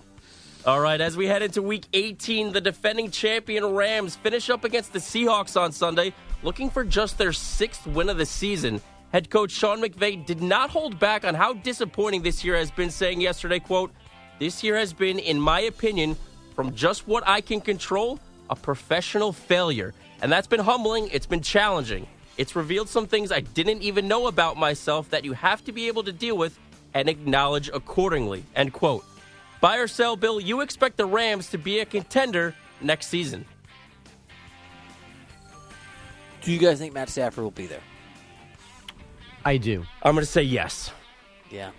[0.66, 4.92] All right, as we head into week 18, the defending champion Rams finish up against
[4.92, 8.80] the Seahawks on Sunday, looking for just their sixth win of the season.
[9.12, 12.90] Head coach Sean McVay did not hold back on how disappointing this year has been,
[12.90, 13.92] saying yesterday, quote,
[14.40, 16.16] This year has been, in my opinion,
[16.56, 18.18] from just what I can control,
[18.50, 19.94] a professional failure.
[20.22, 22.06] And that's been humbling, it's been challenging.
[22.36, 25.86] It's revealed some things I didn't even know about myself that you have to be
[25.86, 26.58] able to deal with
[26.94, 28.44] and acknowledge accordingly.
[28.56, 29.04] End quote.
[29.60, 33.44] Buy or sell, Bill, you expect the Rams to be a contender next season.
[36.42, 37.82] Do you guys think Matt Stafford will be there?
[39.44, 39.84] I do.
[40.02, 40.92] I'm going to say yes.
[41.50, 41.70] Yeah.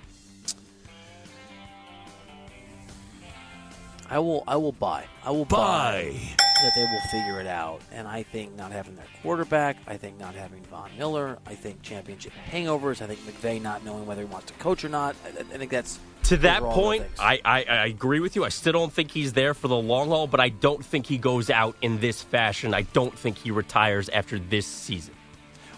[4.09, 4.43] I will.
[4.47, 5.05] I will buy.
[5.23, 6.48] I will buy Buy.
[6.61, 7.81] That they will figure it out.
[7.91, 9.77] And I think not having their quarterback.
[9.87, 11.37] I think not having Von Miller.
[11.45, 13.01] I think championship hangovers.
[13.01, 15.15] I think McVay not knowing whether he wants to coach or not.
[15.25, 17.03] I, I think that's To that those are all the point.
[17.17, 18.43] I, I, I agree with you.
[18.43, 21.17] I still don't think he's there for the long haul, but I don't think he
[21.17, 22.73] goes out in this fashion.
[22.73, 25.13] I don't think he retires after this season.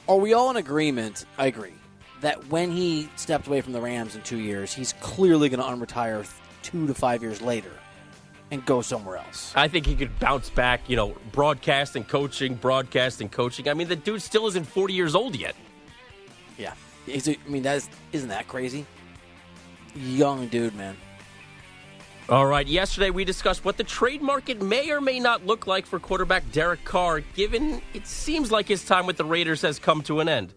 [0.10, 1.26] Are we all in agreement?
[1.38, 1.74] I agree
[2.22, 5.86] that when he stepped away from the Rams in two years, he's clearly going to
[5.86, 6.30] unretire
[6.62, 7.72] two to five years later
[8.52, 9.54] and go somewhere else.
[9.56, 13.68] I think he could bounce back, you know, broadcast and coaching, broadcast and coaching.
[13.70, 15.56] I mean, the dude still isn't 40 years old yet.
[16.58, 16.74] Yeah,
[17.08, 18.86] Is it- I mean that is isn't that crazy?
[19.96, 20.96] Young dude, man.
[22.30, 25.86] All right, yesterday we discussed what the trade market may or may not look like
[25.86, 30.02] for quarterback Derek Carr, given it seems like his time with the Raiders has come
[30.04, 30.54] to an end.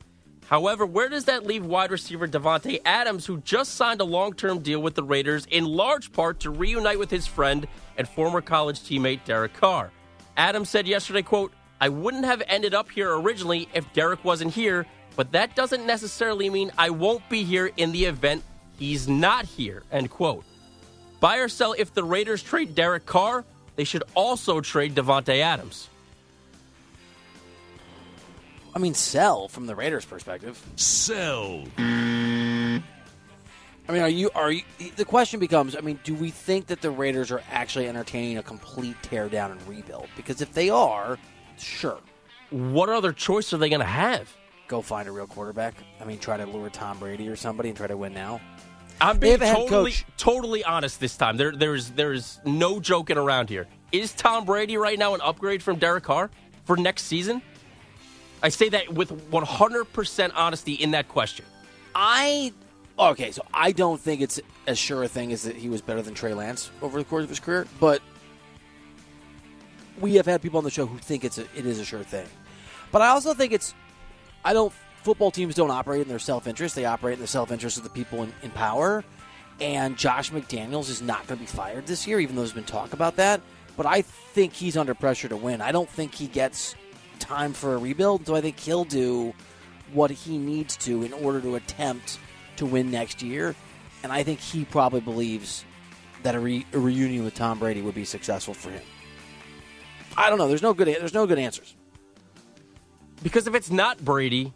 [0.49, 4.61] However, where does that leave wide receiver Davante Adams, who just signed a long term
[4.61, 8.81] deal with the Raiders in large part to reunite with his friend and former college
[8.81, 9.91] teammate Derek Carr?
[10.37, 14.87] Adams said yesterday, quote, I wouldn't have ended up here originally if Derek wasn't here,
[15.17, 18.43] but that doesn't necessarily mean I won't be here in the event
[18.79, 20.45] he's not here, end quote.
[21.21, 23.45] Buy or sell if the Raiders trade Derek Carr,
[23.77, 25.89] they should also trade Davante Adams.
[28.75, 30.61] I mean, sell from the Raiders' perspective.
[30.77, 31.65] Sell.
[31.79, 32.83] I
[33.93, 34.63] mean, are you are you?
[34.97, 38.43] The question becomes: I mean, do we think that the Raiders are actually entertaining a
[38.43, 40.09] complete teardown and rebuild?
[40.17, 41.19] Because if they are,
[41.59, 41.99] sure,
[42.51, 44.35] What other choice are they going to have?
[44.67, 45.75] go find a real quarterback.
[46.01, 48.41] I mean, try to lure Tom Brady or somebody and try to win now.
[48.99, 50.07] I'm being have a head totally, coach.
[50.17, 51.37] totally honest this time.
[51.37, 53.67] There, there's, there's no joking around here.
[53.93, 56.31] Is Tom Brady right now an upgrade from Derek Carr
[56.65, 57.43] for next season?
[58.45, 61.47] I say that with 100% honesty in that question.
[61.95, 62.53] I
[62.97, 66.03] Okay, so I don't think it's as sure a thing as that he was better
[66.03, 68.01] than Trey Lance over the course of his career, but
[69.99, 72.05] we have had people on the show who think it's a, it is a sure
[72.05, 72.27] thing.
[72.93, 73.75] But I also think it's
[74.45, 77.51] I don't football teams don't operate in their self interest; they operate in the self
[77.51, 79.03] interest of the people in, in power.
[79.61, 82.65] And Josh McDaniels is not going to be fired this year, even though there's been
[82.65, 83.41] talk about that.
[83.77, 85.61] But I think he's under pressure to win.
[85.61, 86.77] I don't think he gets
[87.25, 89.35] time for a rebuild, so I think he'll do
[89.93, 92.19] what he needs to in order to attempt
[92.57, 93.55] to win next year.
[94.03, 95.65] And I think he probably believes
[96.23, 98.83] that a, re- a reunion with Tom Brady would be successful for him.
[100.17, 100.49] I don't know.
[100.49, 100.89] There's no good.
[100.89, 101.75] There's no good answers.
[103.23, 104.53] Because if it's not Brady,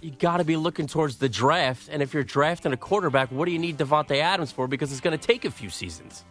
[0.00, 1.88] you got to be looking towards the draft.
[1.90, 4.66] And if you're drafting a quarterback, what do you need Davante Adams for?
[4.66, 6.24] Because it's going to take a few seasons.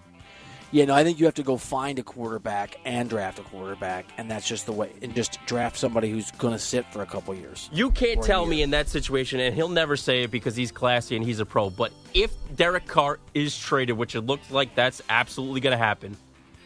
[0.72, 4.06] Yeah, no, I think you have to go find a quarterback and draft a quarterback,
[4.18, 4.92] and that's just the way.
[5.02, 7.70] And just draft somebody who's going to sit for a couple years.
[7.74, 11.18] You can't tell me in that situation, and he'll never say it because he's classy
[11.18, 11.70] and he's a pro.
[11.70, 16.16] But if Derek Carr is traded, which it looks like that's absolutely going to happen,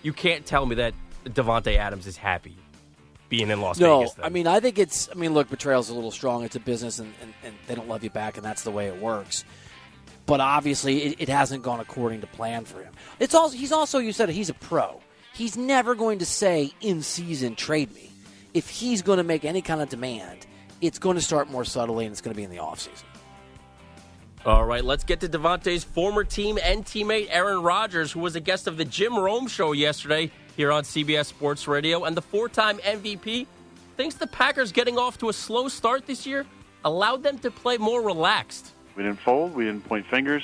[0.03, 0.93] you can't tell me that
[1.25, 2.55] Davante Adams is happy
[3.27, 4.13] being in Las No, Vegas.
[4.13, 4.25] then.
[4.25, 5.09] I mean, I think it's.
[5.11, 6.43] I mean, look, betrayal's a little strong.
[6.43, 8.85] It's a business, and, and, and they don't love you back, and that's the way
[8.85, 9.43] it works.
[10.25, 12.93] But obviously, it, it hasn't gone according to plan for him.
[13.19, 15.01] It's also he's also you said it, he's a pro.
[15.33, 18.11] He's never going to say in season trade me.
[18.53, 20.47] If he's going to make any kind of demand,
[20.79, 23.03] it's going to start more subtly, and it's going to be in the offseason.
[24.45, 28.39] All right, let's get to Davante's former team and teammate Aaron Rodgers, who was a
[28.39, 32.77] guest of the Jim Rome show yesterday here on CBS Sports Radio, and the four-time
[32.77, 33.47] MVP
[33.97, 36.45] thinks the Packers getting off to a slow start this year
[36.83, 38.71] allowed them to play more relaxed.
[38.95, 39.55] We didn't fold.
[39.55, 40.43] We didn't point fingers.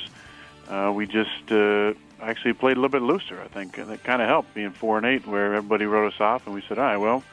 [0.69, 3.41] Uh, we just uh, actually played a little bit looser.
[3.41, 6.19] I think and that kind of helped being four and eight, where everybody wrote us
[6.21, 7.23] off, and we said, "All right, well,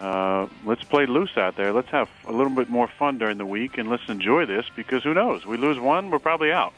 [0.00, 1.72] uh, let's play loose out there.
[1.72, 5.02] Let's have a little bit more fun during the week, and let's enjoy this because
[5.02, 5.46] who knows?
[5.46, 6.72] We lose one, we're probably out.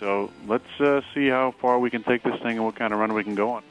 [0.00, 2.98] So let's uh, see how far we can take this thing and what kind of
[2.98, 3.62] run we can go on."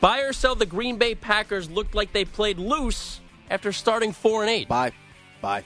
[0.00, 3.20] Buy or sell the Green Bay Packers looked like they played loose
[3.50, 4.68] after starting four and eight.
[4.68, 4.92] Bye,
[5.40, 5.64] bye.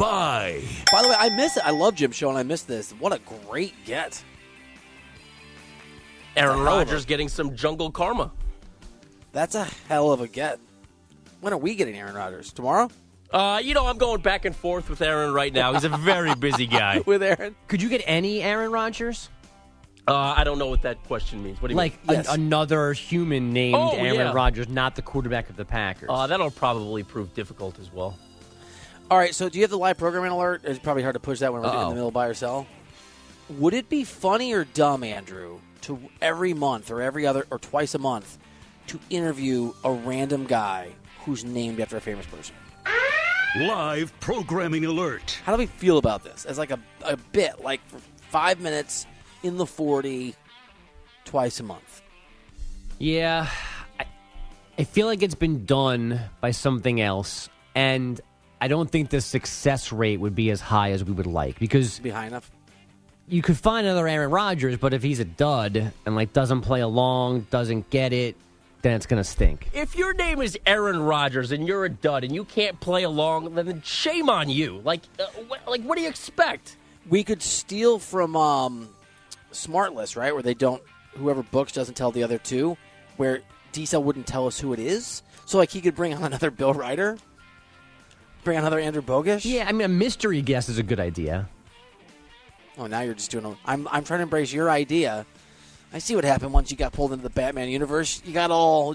[0.00, 0.62] Bye.
[0.90, 1.62] By the way, I miss it.
[1.64, 2.92] I love Jim Show, and I miss this.
[2.92, 4.24] What a great get.
[6.36, 8.32] Aaron hell Rodgers getting some jungle karma.
[9.32, 10.58] That's a hell of a get.
[11.42, 12.50] When are we getting Aaron Rodgers?
[12.52, 12.88] Tomorrow?
[13.30, 15.72] Uh, you know, I'm going back and forth with Aaron right now.
[15.74, 17.00] He's a very busy guy.
[17.06, 17.54] With Aaron?
[17.68, 19.28] Could you get any Aaron Rodgers?
[20.08, 21.62] Uh, I don't know what that question means.
[21.62, 22.18] What do you Like mean?
[22.18, 22.34] an- Yes.
[22.34, 24.32] another human named Oh, Aaron yeah.
[24.32, 26.08] Rodgers, not the quarterback of the Packers.
[26.10, 28.18] Uh, that'll probably prove difficult as well.
[29.10, 30.62] All right, so do you have the live programming alert?
[30.64, 31.88] It's probably hard to push that when we're in Uh-oh.
[31.88, 32.66] the middle of buy or sell.
[33.48, 37.96] Would it be funny or dumb, Andrew, to every month or every other or twice
[37.96, 38.38] a month
[38.86, 40.90] to interview a random guy
[41.24, 42.54] who's named after a famous person?
[43.56, 45.40] Live programming alert.
[45.44, 46.44] How do we feel about this?
[46.44, 47.98] As like a, a bit, like for
[48.30, 49.06] five minutes
[49.42, 50.36] in the 40,
[51.24, 52.00] twice a month.
[53.00, 53.48] Yeah,
[53.98, 54.04] I,
[54.78, 58.20] I feel like it's been done by something else, and
[58.60, 61.98] I don't think the success rate would be as high as we would like because
[62.00, 62.50] Be high enough?
[63.28, 66.80] you could find another Aaron Rodgers, but if he's a dud and like doesn't play
[66.80, 68.36] along, doesn't get it,
[68.82, 69.68] then it's gonna stink.
[69.72, 73.54] If your name is Aaron Rodgers and you're a dud and you can't play along,
[73.54, 74.80] then shame on you.
[74.84, 76.76] Like, uh, wh- like, what do you expect?
[77.08, 78.88] we could steal from um,
[79.52, 80.32] SmartLess, right?
[80.32, 80.82] Where they don't,
[81.16, 82.76] whoever books doesn't tell the other two,
[83.16, 83.40] where
[83.72, 85.22] Diesel wouldn't tell us who it is.
[85.46, 87.18] So, like, he could bring on another Bill Reiter,
[88.44, 89.44] bring another Andrew Bogusz.
[89.44, 91.48] Yeah, I mean a mystery guess is a good idea.
[92.78, 93.44] Oh, now you're just doing.
[93.44, 95.26] A, I'm I'm trying to embrace your idea.
[95.92, 98.22] I see what happened once you got pulled into the Batman universe.
[98.24, 98.94] You got all,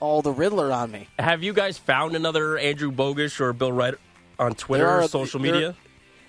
[0.00, 1.06] all the Riddler on me.
[1.18, 3.98] Have you guys found another Andrew Bogusz or Bill Reiter
[4.38, 5.74] on Twitter There or social there- media?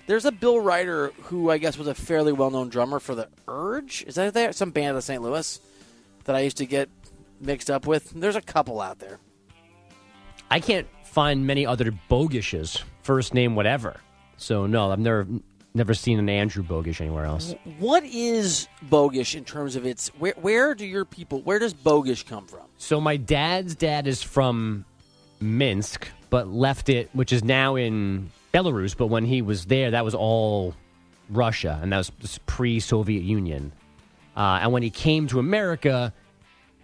[0.06, 4.04] There's a Bill Reiter who I guess was a fairly well-known drummer for the Urge.
[4.06, 4.52] Is that there?
[4.52, 5.20] Some band out of St.
[5.20, 5.60] Louis
[6.24, 6.88] that I used to get
[7.40, 8.10] mixed up with.
[8.10, 9.18] There's a couple out there.
[10.50, 13.96] I can't find many other Bogishes, first name whatever.
[14.36, 15.26] So no, I've never
[15.74, 17.54] never seen an Andrew Bogusz anywhere else.
[17.78, 20.34] What is bogish in terms of its where?
[20.40, 21.40] Where do your people?
[21.42, 22.62] Where does bogish come from?
[22.78, 24.84] So my dad's dad is from
[25.40, 28.96] Minsk, but left it, which is now in Belarus.
[28.96, 30.74] But when he was there, that was all
[31.28, 33.72] Russia, and that was pre-Soviet Union.
[34.36, 36.12] Uh, and when he came to America,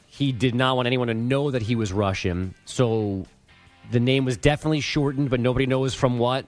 [0.06, 2.54] he did not want anyone to know that he was Russian.
[2.64, 3.26] So
[3.92, 6.46] the name was definitely shortened, but nobody knows from what.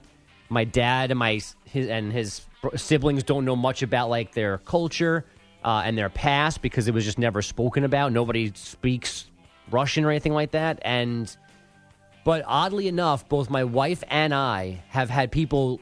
[0.49, 2.41] My dad and my his and his
[2.75, 5.25] siblings don't know much about like their culture
[5.63, 8.11] uh, and their past because it was just never spoken about.
[8.11, 9.29] Nobody speaks
[9.71, 10.79] Russian or anything like that.
[10.83, 11.35] And
[12.23, 15.79] but oddly enough, both my wife and I have had people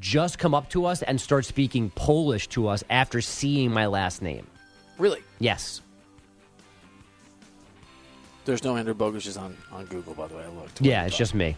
[0.00, 4.20] just come up to us and start speaking Polish to us after seeing my last
[4.20, 4.46] name.
[4.98, 5.22] Really?
[5.38, 5.80] Yes.
[8.44, 10.44] There's no Andrew Bogusz on, on Google, by the way.
[10.44, 10.80] I looked.
[10.80, 11.56] Yeah, it's just me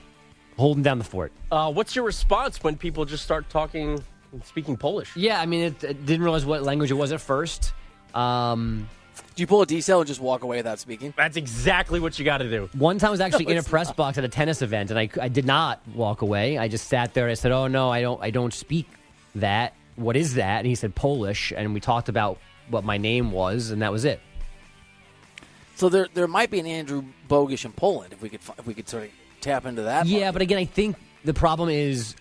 [0.56, 1.32] holding down the fort.
[1.52, 4.02] Uh, what's your response when people just start talking,
[4.44, 5.14] speaking Polish?
[5.16, 7.72] Yeah, I mean, it, it didn't realize what language it was at first.
[8.14, 8.88] Um,
[9.34, 11.12] Do you pull a D cell and just walk away without speaking?
[11.16, 12.70] That's exactly what you got to do.
[12.72, 14.90] one time I was actually No, in a it's press box at a tennis event,
[14.90, 16.56] and I, I did not walk away.
[16.56, 17.28] I just sat there.
[17.28, 18.88] I said, "Oh no, I don't I don't speak
[19.34, 19.74] that.
[19.96, 22.38] What is that?" And he said Polish, and we talked about
[22.70, 24.20] what my name was, and that was it.
[25.76, 28.74] So there there might be an Andrew Bogusz in Poland if we could if we
[28.74, 29.10] could sort of
[29.40, 30.06] tap into that.
[30.06, 30.32] Yeah, market.
[30.32, 32.16] but again, I think the problem is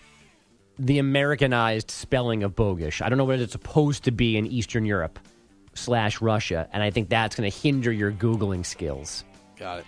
[0.78, 3.00] the Americanized spelling of Bogusz.
[3.00, 5.18] I don't know what it's supposed to be in Eastern Europe
[5.74, 9.24] slash Russia, and I think that's going to hinder your Googling skills.
[9.56, 9.86] got it.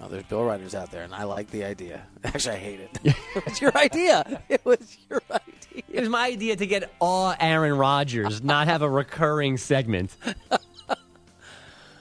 [0.00, 2.02] Well, there's Bill Reiters out there, and I like the idea.
[2.24, 2.98] Actually, I hate it.
[3.46, 4.42] it's your idea.
[4.48, 5.82] It was your idea.
[5.88, 10.16] It was my idea to get all Aaron Rodgers, not have a recurring segment.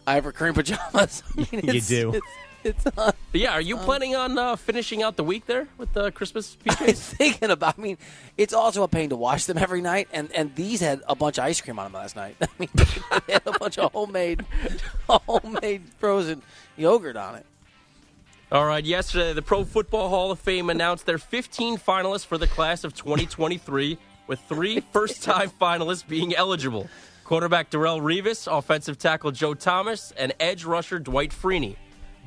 [0.08, 1.24] I have recurring pajamas.
[1.38, 2.14] I mean, You do.
[2.16, 2.28] It's,
[2.64, 3.14] it's on.
[3.34, 6.94] Yeah, are you planning on uh, finishing out the week there with the Christmas I'm
[6.94, 7.78] thinking about.
[7.78, 7.98] I mean,
[8.38, 11.38] it's also a pain to wash them every night, and and these had a bunch
[11.38, 12.36] of ice cream on them last night.
[12.42, 14.46] I mean, they had a bunch of homemade,
[15.08, 16.42] homemade frozen
[16.78, 17.46] yogurt on it.
[18.52, 22.48] All right, yesterday, the Pro Football Hall of Fame announced their 15 finalists for the
[22.48, 26.90] class of 2023, with three first time finalists being eligible
[27.32, 31.78] quarterback Darrelle Revis, offensive tackle Joe Thomas, and edge rusher Dwight Freeney.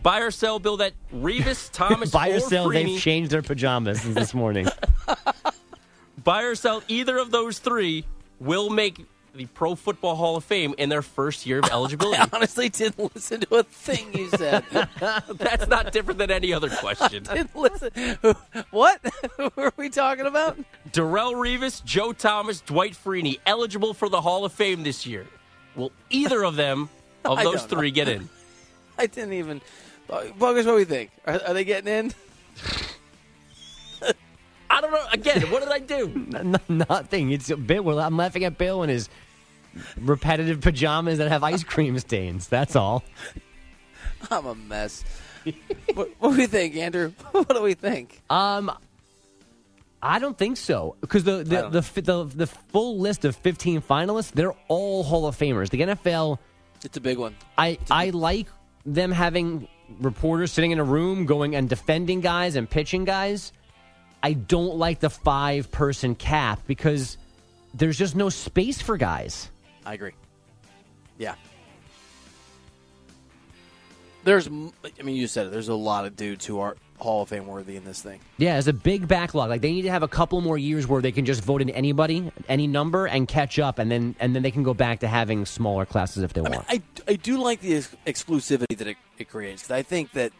[0.02, 3.42] Buy or sell, Bill, that Revis, Thomas, Buy or or sell, Freeney, they've changed their
[3.42, 4.66] pajamas this morning.
[6.24, 8.06] buy or sell either of those three
[8.40, 12.18] will make the Pro Football Hall of Fame in their first year of eligibility.
[12.18, 14.64] I honestly didn't listen to a thing you said.
[15.00, 17.22] That's not different than any other question.
[17.34, 17.90] didn't listen.
[18.70, 19.00] What?
[19.36, 20.58] Who are we talking about?
[20.92, 25.26] Darrelle Revis, Joe Thomas, Dwight Freeney eligible for the Hall of Fame this year.
[25.74, 26.88] Will either of them,
[27.24, 27.78] of I those don't know.
[27.78, 28.28] three, get in?
[28.96, 29.60] I didn't even.
[30.08, 31.10] Bogusz, what do we think?
[31.26, 32.14] Are, are they getting in?
[34.70, 35.04] I don't know.
[35.12, 36.28] Again, what did I do?
[36.34, 37.30] N- nothing.
[37.30, 37.84] It's a bit.
[37.84, 39.08] Well, I'm laughing at Bill and his
[39.98, 42.48] repetitive pajamas that have ice cream stains.
[42.48, 43.04] That's all.
[44.30, 45.04] I'm a mess.
[45.94, 47.12] what, what do we think, Andrew?
[47.32, 48.22] What do we think?
[48.30, 48.70] Um,
[50.02, 53.80] I don't think so because the the don't the, the the full list of 15
[53.82, 55.70] finalists, they're all Hall of Famers.
[55.70, 56.38] The NFL,
[56.84, 57.34] It's a big one.
[57.56, 58.46] I I like
[58.86, 59.66] them having
[60.00, 63.52] reporters sitting in a room going and defending guys and pitching guys.
[64.22, 67.18] I don't like the five person cap because
[67.74, 69.50] there's just no space for guys.
[69.84, 70.12] I agree.
[71.18, 71.34] Yeah.
[74.24, 75.52] There's, I mean, you said it.
[75.52, 78.20] There's a lot of dudes who are Hall of Fame worthy in this thing.
[78.38, 79.50] Yeah, it's a big backlog.
[79.50, 81.68] Like they need to have a couple more years where they can just vote in
[81.70, 85.08] anybody, any number, and catch up, and then and then they can go back to
[85.08, 86.66] having smaller classes if they I mean, want.
[86.68, 90.32] I, I do like the ex- exclusivity that it, it creates because I think that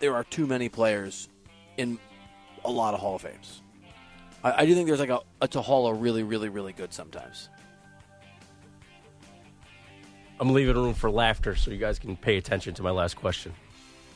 [0.00, 1.28] there are too many players
[1.76, 1.98] in
[2.64, 3.62] a lot of Hall of Fames.
[4.42, 6.92] I, I do think there's like a, a to Hall are really, really, really good
[6.92, 7.48] sometimes.
[10.40, 13.52] I'm leaving room for laughter so you guys can pay attention to my last question.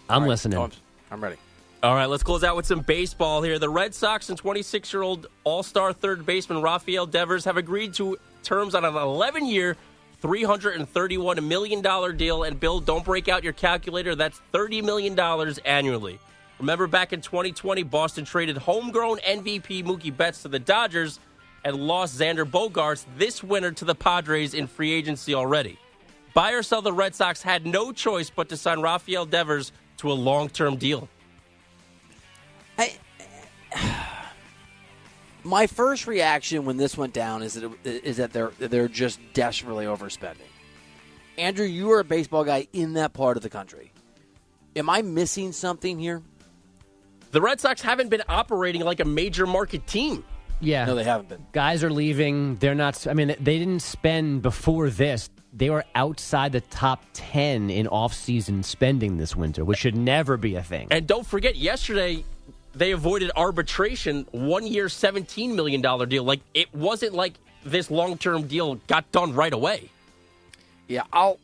[0.08, 0.28] I'm All right.
[0.28, 0.58] listening.
[0.58, 0.70] Oh, I'm,
[1.10, 1.36] I'm ready.
[1.82, 3.58] All right, let's close out with some baseball here.
[3.58, 7.94] The Red Sox and 26 year old All Star third baseman Rafael Devers have agreed
[7.94, 9.76] to terms on an 11 year,
[10.22, 12.44] $331 million deal.
[12.44, 14.14] And Bill, don't break out your calculator.
[14.14, 15.18] That's $30 million
[15.64, 16.20] annually.
[16.60, 21.18] Remember back in 2020, Boston traded homegrown MVP Mookie Betts to the Dodgers
[21.64, 25.78] and lost Xander Bogaerts this winter to the Padres in free agency already.
[26.34, 30.10] Buy or sell, the Red Sox had no choice but to sign Rafael Devers to
[30.10, 31.08] a long term deal.
[32.78, 32.94] I,
[35.44, 39.20] my first reaction when this went down is that it, is that they're they're just
[39.34, 40.36] desperately overspending.
[41.38, 43.90] Andrew, you are a baseball guy in that part of the country.
[44.76, 46.22] Am I missing something here?
[47.30, 50.24] The Red Sox haven't been operating like a major market team.
[50.60, 51.44] Yeah, No, they haven't been.
[51.52, 52.56] guys are leaving.
[52.56, 53.06] They're not.
[53.06, 55.28] I mean, they didn't spend before this.
[55.52, 60.54] They were outside the top ten in off-season spending this winter, which should never be
[60.56, 60.88] a thing.
[60.90, 62.24] And don't forget, yesterday
[62.74, 66.24] they avoided arbitration, one year, $17 million deal.
[66.24, 67.34] Like, it wasn't like
[67.64, 69.90] this long term deal got done right away.
[70.88, 71.38] Yeah, I'll.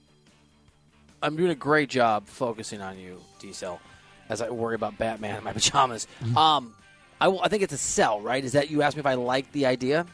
[1.23, 3.81] I'm doing a great job focusing on you, Diesel,
[4.29, 6.07] as I worry about Batman in my pajamas.
[6.37, 6.75] Um,
[7.21, 8.43] I, will- I think it's a sell, right?
[8.43, 10.07] Is that you asked me if I like the idea?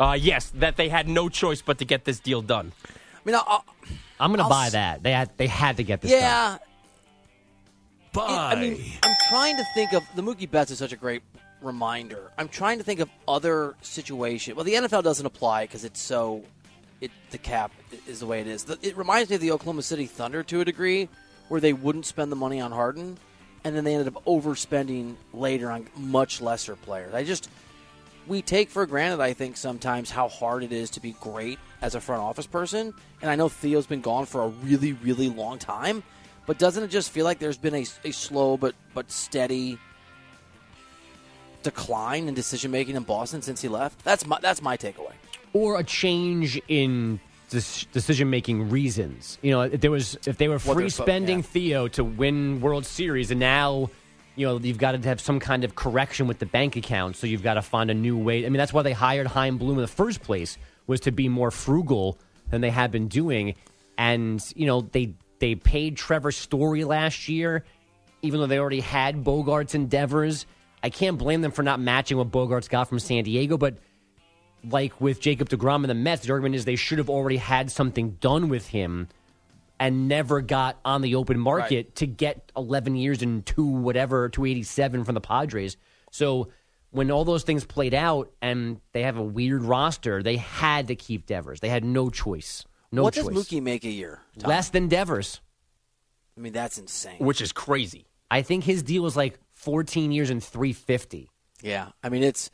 [0.00, 2.72] Uh, yes, that they had no choice but to get this deal done.
[2.88, 2.90] I
[3.24, 3.64] mean, I'll, I'll,
[4.18, 5.02] I'm going to buy s- that.
[5.02, 5.30] They had.
[5.36, 6.10] They had to get this.
[6.10, 6.20] done.
[6.20, 6.58] yeah.
[8.12, 8.24] Buy.
[8.26, 11.22] I mean, I'm trying to think of the Mookie Betts is such a great
[11.62, 12.30] reminder.
[12.38, 14.56] I'm trying to think of other situations.
[14.56, 16.42] Well, the NFL doesn't apply because it's so.
[17.00, 17.70] It the cap
[18.08, 18.64] is the way it is.
[18.64, 21.08] The- It reminds me of the Oklahoma City Thunder to a degree,
[21.48, 23.16] where they wouldn't spend the money on Harden,
[23.64, 27.14] and then they ended up overspending later on much lesser players.
[27.14, 27.48] I just
[28.26, 31.94] we take for granted, I think, sometimes how hard it is to be great as
[31.94, 32.94] a front office person.
[33.22, 36.02] And I know Theo's been gone for a really, really long time,
[36.46, 39.78] but doesn't it just feel like there's been a, a slow but but steady
[41.62, 44.04] decline in decision making in Boston since he left?
[44.04, 45.12] That's my that's my takeaway.
[45.52, 49.38] or a change in decision making reasons.
[49.42, 51.44] You know, if there was if they were free spending yeah.
[51.44, 53.90] Theo to win World Series, and now
[54.40, 57.26] you know you've got to have some kind of correction with the bank account, so
[57.26, 58.46] you've got to find a new way.
[58.46, 61.28] I mean, that's why they hired Chaim Bloom in the first place was to be
[61.28, 62.18] more frugal
[62.48, 63.54] than they had been doing,
[63.98, 67.64] and you know they they paid Trevor Story last year,
[68.22, 70.46] even though they already had Bogaerts endeavors.
[70.82, 73.76] I can't blame them for not matching what Bogaerts got from San Diego, but
[74.64, 77.70] like with Jacob DeGrom and the Mets, the argument is they should have already had
[77.70, 79.08] something done with him
[79.80, 81.94] and never got on the open market Right.
[81.96, 85.76] to get 11 years and two whatever 287 from the Padres.
[86.12, 86.48] So
[86.90, 90.94] when all those things played out and they have a weird roster, they had to
[90.96, 91.60] keep Devers.
[91.60, 92.64] They had no choice.
[92.92, 93.24] No what choice.
[93.26, 94.20] does Mookie make a year?
[94.38, 94.48] Tom?
[94.50, 95.40] Less than Devers.
[96.36, 97.18] I mean, that's insane.
[97.18, 98.06] which is crazy.
[98.30, 101.30] I think his deal was like 14 years and 350.
[101.62, 102.50] Yeah, I mean it's,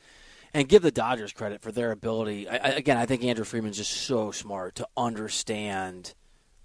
[0.55, 2.49] and give the Dodgers credit for their ability.
[2.49, 6.15] I, I, again, I think Andrew Friedman's just so smart to understand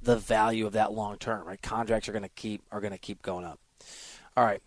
[0.02, 1.47] the value of that long term.
[1.47, 3.60] Right, contracts are going to keep are going to keep going up.
[4.36, 4.62] All right,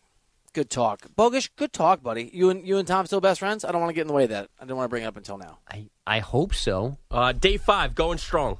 [0.53, 1.49] good talk, Bogusz.
[1.57, 2.30] Good talk, buddy.
[2.32, 3.64] You and you and Tom still best friends.
[3.64, 4.49] I don't want to get in the way of that.
[4.59, 5.59] I didn't want to bring it up until now.
[5.70, 6.99] I, I hope so.
[7.11, 8.59] Uh, day five, going strong.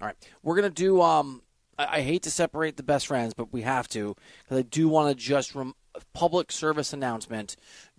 [0.00, 1.00] All right, we're gonna do.
[1.00, 1.42] Um,
[1.78, 4.88] I, I hate to separate the best friends, but we have to because I do
[4.88, 5.74] want to just rem-
[6.12, 7.56] public service announcement.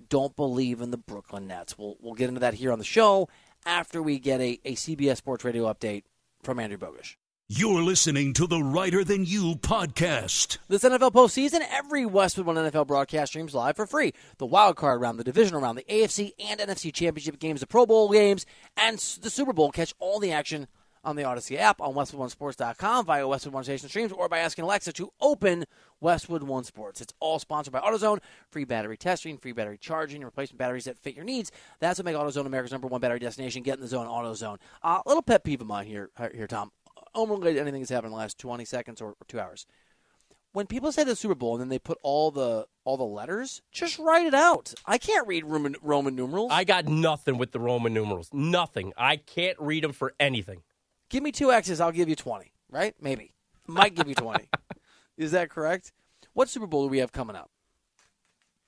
[0.09, 1.77] Don't believe in the Brooklyn Nets.
[1.77, 3.29] We'll we'll get into that here on the show
[3.65, 6.03] after we get a, a CBS Sports Radio update
[6.43, 7.15] from Andrew Bogusz.
[7.49, 10.57] You're listening to the Reiter Than You podcast.
[10.67, 14.11] This NFL postseason, every Westwood One NFL broadcast streams live for free.
[14.37, 17.85] The wild card round, the divisional round, the AFC and NFC championship games, the Pro
[17.85, 18.45] Bowl games,
[18.75, 19.71] and the Super Bowl.
[19.71, 20.67] Catch all the action
[21.05, 24.91] on the Audacy app, on WestwoodOneSports.com, via Westwood One Station Streams, or by asking Alexa
[24.91, 25.63] to open
[26.01, 26.99] Westwood One Sports.
[26.99, 28.19] It's all sponsored by AutoZone.
[28.51, 31.53] Free battery testing, free battery charging, replacement batteries that fit your needs.
[31.79, 33.63] That's what makes AutoZone America's number one battery destination.
[33.63, 34.57] Get in the zone, AutoZone.
[34.83, 36.71] Uh, little pet peeve of mine here, here, Tom.
[37.17, 39.65] Unrelated to anything that's happened in the last 20 seconds or, or two hours
[40.57, 43.61] when people say the Super Bowl and then they put all the all the letters,
[43.71, 44.73] just write it out.
[44.87, 46.49] I can't read Roman, Roman numerals.
[46.51, 48.29] I got nothing with the Roman numerals.
[48.33, 48.91] Nothing.
[48.97, 50.63] I can't read them for anything.
[51.09, 52.53] give me two X's, I'll give you twenty.
[52.71, 52.95] Right?
[52.99, 53.35] Maybe.
[53.67, 54.49] Might give you twenty.
[55.17, 55.91] Is that correct?
[56.33, 57.51] What Super Bowl do we have coming up?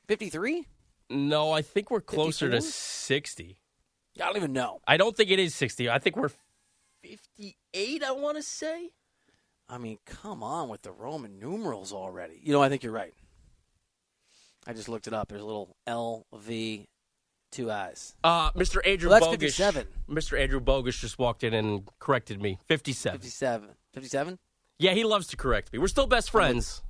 [0.07, 0.67] Fifty three?
[1.09, 3.57] No, I think we're closer to 60.
[4.21, 4.79] I don't even know.
[4.87, 5.89] I don't think it is 60.
[5.89, 6.29] I think we're
[7.03, 8.89] 58, I want to say.
[9.67, 12.39] I mean, come on with the Roman numerals already.
[12.43, 13.13] You know, I think you're right.
[14.67, 15.29] I just looked it up.
[15.29, 16.85] There's a little L V
[17.51, 18.15] two eyes.
[18.23, 18.85] Uh, Mr.
[18.85, 19.55] Andrew Well, that's Bogusz.
[19.57, 19.87] 57.
[20.09, 20.39] Mr.
[20.39, 22.59] Andrew Bogusz just walked in and corrected me.
[22.67, 23.19] 57.
[23.19, 23.69] 57.
[23.93, 24.37] 57?
[24.77, 25.79] Yeah, he loves to correct me.
[25.79, 26.83] We're still best friends,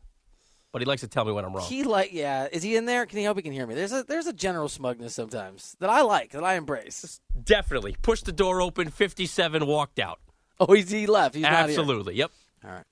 [0.72, 1.66] but he likes to tell me when I'm wrong.
[1.68, 2.48] He like yeah.
[2.52, 3.06] Is he in there?
[3.06, 3.76] Can he hope he can hear me?
[3.76, 7.20] There's a there's a general smugness sometimes that I like that I embrace.
[7.44, 7.96] Definitely.
[8.02, 10.20] Pushed the door open, 57, walked out.
[10.60, 11.36] Oh, he's, he left.
[11.36, 11.80] He's not here.
[11.80, 12.16] Absolutely.
[12.16, 12.32] Yep.
[12.66, 12.86] All right.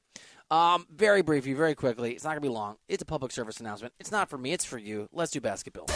[0.49, 2.13] Um, very briefly, very quickly.
[2.13, 2.78] It's not gonna be long.
[2.88, 3.93] It's a public service announcement.
[3.99, 4.53] It's not for me.
[4.53, 5.09] It's for you.
[5.11, 5.88] Let's do basketball.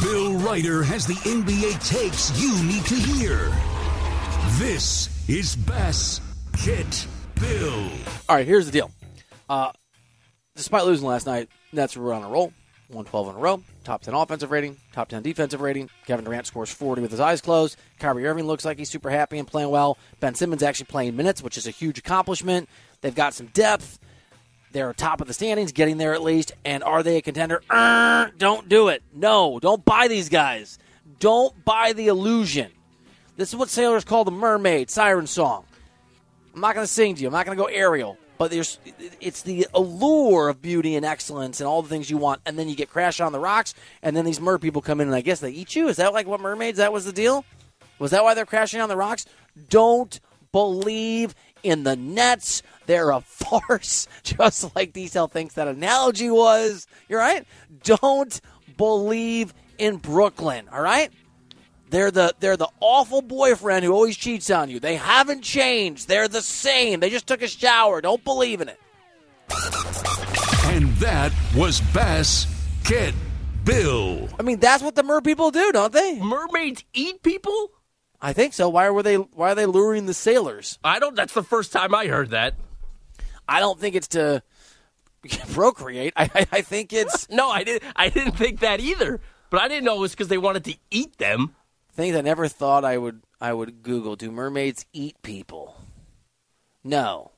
[0.00, 3.50] Bill Reiter has the NBA takes you need to hear.
[4.58, 6.20] This is Bass
[6.56, 7.06] Kit
[7.38, 7.90] Bill.
[8.28, 8.46] All right.
[8.46, 8.90] Here's the deal.
[9.50, 9.72] Uh,
[10.58, 12.52] despite losing last night, Nets were on a roll.
[12.88, 13.62] 112 in a row.
[13.84, 14.76] Top 10 offensive rating.
[14.92, 15.88] Top 10 defensive rating.
[16.06, 17.76] Kevin Durant scores 40 with his eyes closed.
[17.98, 19.98] Kyrie Irving looks like he's super happy and playing well.
[20.20, 22.68] Ben Simmons actually playing minutes, which is a huge accomplishment.
[23.00, 23.98] They've got some depth.
[24.72, 26.52] They're top of the standings, getting there at least.
[26.64, 27.62] And are they a contender?
[27.70, 29.02] Er, don't do it.
[29.14, 30.78] No, don't buy these guys.
[31.20, 32.70] Don't buy the illusion.
[33.36, 35.64] This is what sailors call the mermaid siren song.
[36.54, 37.28] I'm not going to sing to you.
[37.28, 38.18] I'm not going to go Ariel.
[38.38, 38.78] But there's,
[39.20, 42.68] it's the allure of beauty and excellence and all the things you want, and then
[42.68, 45.20] you get crashed on the rocks, and then these mer people come in and I
[45.20, 45.88] guess they eat you.
[45.88, 46.78] Is that like what mermaids?
[46.78, 47.44] That was the deal.
[47.98, 49.26] Was that why they're crashing on the rocks?
[49.68, 50.20] Don't
[50.52, 52.62] believe in the Nets.
[52.86, 56.86] They're a farce, just like Diesel thinks that analogy was.
[57.08, 57.44] You're right.
[57.82, 58.40] Don't
[58.76, 60.68] believe in Brooklyn.
[60.72, 61.10] All right.
[61.90, 64.78] They're the they're the awful boyfriend who always cheats on you.
[64.80, 66.08] They haven't changed.
[66.08, 67.00] They're the same.
[67.00, 68.00] They just took a shower.
[68.00, 68.78] Don't believe in it.
[70.64, 72.46] And that was Bass
[72.84, 73.14] Kid
[73.64, 74.28] Bill.
[74.38, 76.20] I mean, that's what the mer people do, don't they?
[76.20, 77.70] Mermaids eat people?
[78.20, 78.68] I think so.
[78.68, 79.16] Why were they?
[79.16, 80.78] Why are they luring the sailors?
[80.84, 81.14] I don't.
[81.14, 82.54] That's the first time I heard that.
[83.48, 84.42] I don't think it's to
[85.52, 86.12] procreate.
[86.16, 87.90] I, I, I think it's No, I didn't.
[87.96, 89.20] I didn't think that either.
[89.50, 91.54] But I didn't know it was because they wanted to eat them.
[91.98, 93.22] Things I never thought I would.
[93.40, 94.14] I would Google.
[94.14, 95.74] Do mermaids eat people?
[96.84, 97.32] No.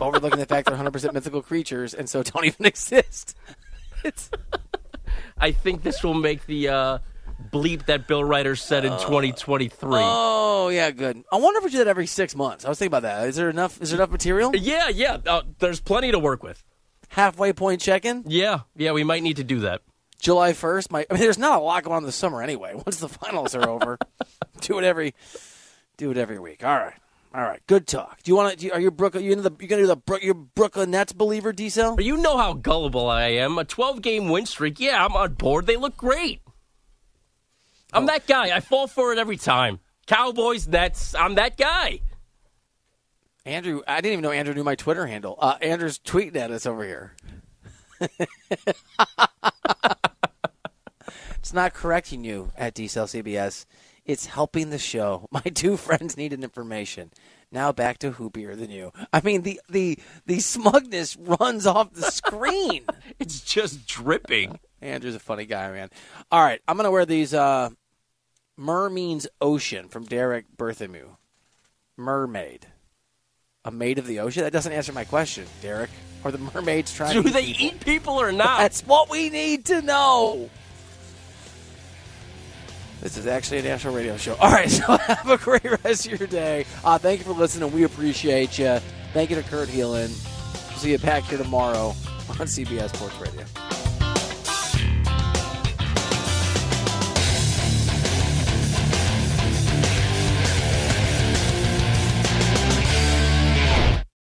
[0.00, 3.36] Overlooking the fact they're 100% mythical creatures and so don't even exist.
[4.04, 4.30] It's
[5.38, 6.98] I think this will make the uh,
[7.50, 9.74] bleep that Bill Reiter said in 2023.
[9.82, 11.24] oh yeah, good.
[11.32, 12.64] I wonder if we do that every six months.
[12.64, 13.26] I was thinking about that.
[13.26, 13.82] Is there enough?
[13.82, 14.54] Is there enough material?
[14.54, 15.16] yeah, yeah.
[15.26, 16.62] Uh, there's plenty to work with.
[17.08, 18.22] Halfway point check-in.
[18.28, 18.92] Yeah, yeah.
[18.92, 19.82] We might need to do that.
[20.18, 20.90] July 1st.
[20.90, 22.74] My, I mean, there's not a lot going on this summer anyway.
[22.74, 23.98] Once the finals are over,
[24.60, 25.14] do it every,
[25.96, 26.64] do it every week.
[26.64, 26.94] All right,
[27.34, 27.60] all right.
[27.66, 28.22] Good talk.
[28.22, 28.70] Do you want to?
[28.70, 29.24] Are you Brooklyn?
[29.24, 29.56] You into the?
[29.60, 30.18] You gonna do the?
[30.22, 32.00] Your Brooklyn Nets believer, Diesel?
[32.00, 33.58] You know how gullible I am.
[33.58, 34.80] A 12 game win streak.
[34.80, 35.66] Yeah, I'm on board.
[35.66, 36.40] They look great.
[37.92, 38.54] I'm that guy.
[38.54, 39.80] I fall for it every time.
[40.06, 41.14] Cowboys, Nets.
[41.14, 42.00] I'm that guy.
[43.44, 45.36] Andrew, I didn't even know Andrew knew my Twitter handle.
[45.38, 47.14] Uh, Andrew's tweeting at us over here.
[51.46, 53.66] it's not correcting you at DCL CBS.
[54.04, 55.28] It's helping the show.
[55.30, 57.12] My two friends needed information.
[57.52, 58.92] Now back to hoopier than you.
[59.12, 62.84] I mean, the the the smugness runs off the screen.
[63.20, 64.58] It's just dripping.
[64.82, 65.88] Andrew's a funny guy, man.
[66.32, 67.32] All right, I'm gonna wear these.
[67.32, 67.70] Uh,
[68.56, 71.16] Mer means ocean from Derek Berthamew.
[71.96, 72.66] Mermaid,
[73.64, 74.42] a maid of the ocean.
[74.42, 75.90] That doesn't answer my question, Derek.
[76.24, 77.64] Are the mermaids trying Do to they people?
[77.66, 78.58] eat people or not?
[78.58, 80.50] That's what we need to know.
[83.00, 84.34] This is actually a national radio show.
[84.36, 86.64] All right, so have a great rest of your day.
[86.84, 87.72] Uh, thank you for listening.
[87.72, 88.78] We appreciate you.
[89.12, 90.08] Thank you to Kurt Helin.
[90.78, 91.88] See you back here tomorrow
[92.28, 93.65] on CBS Sports Radio.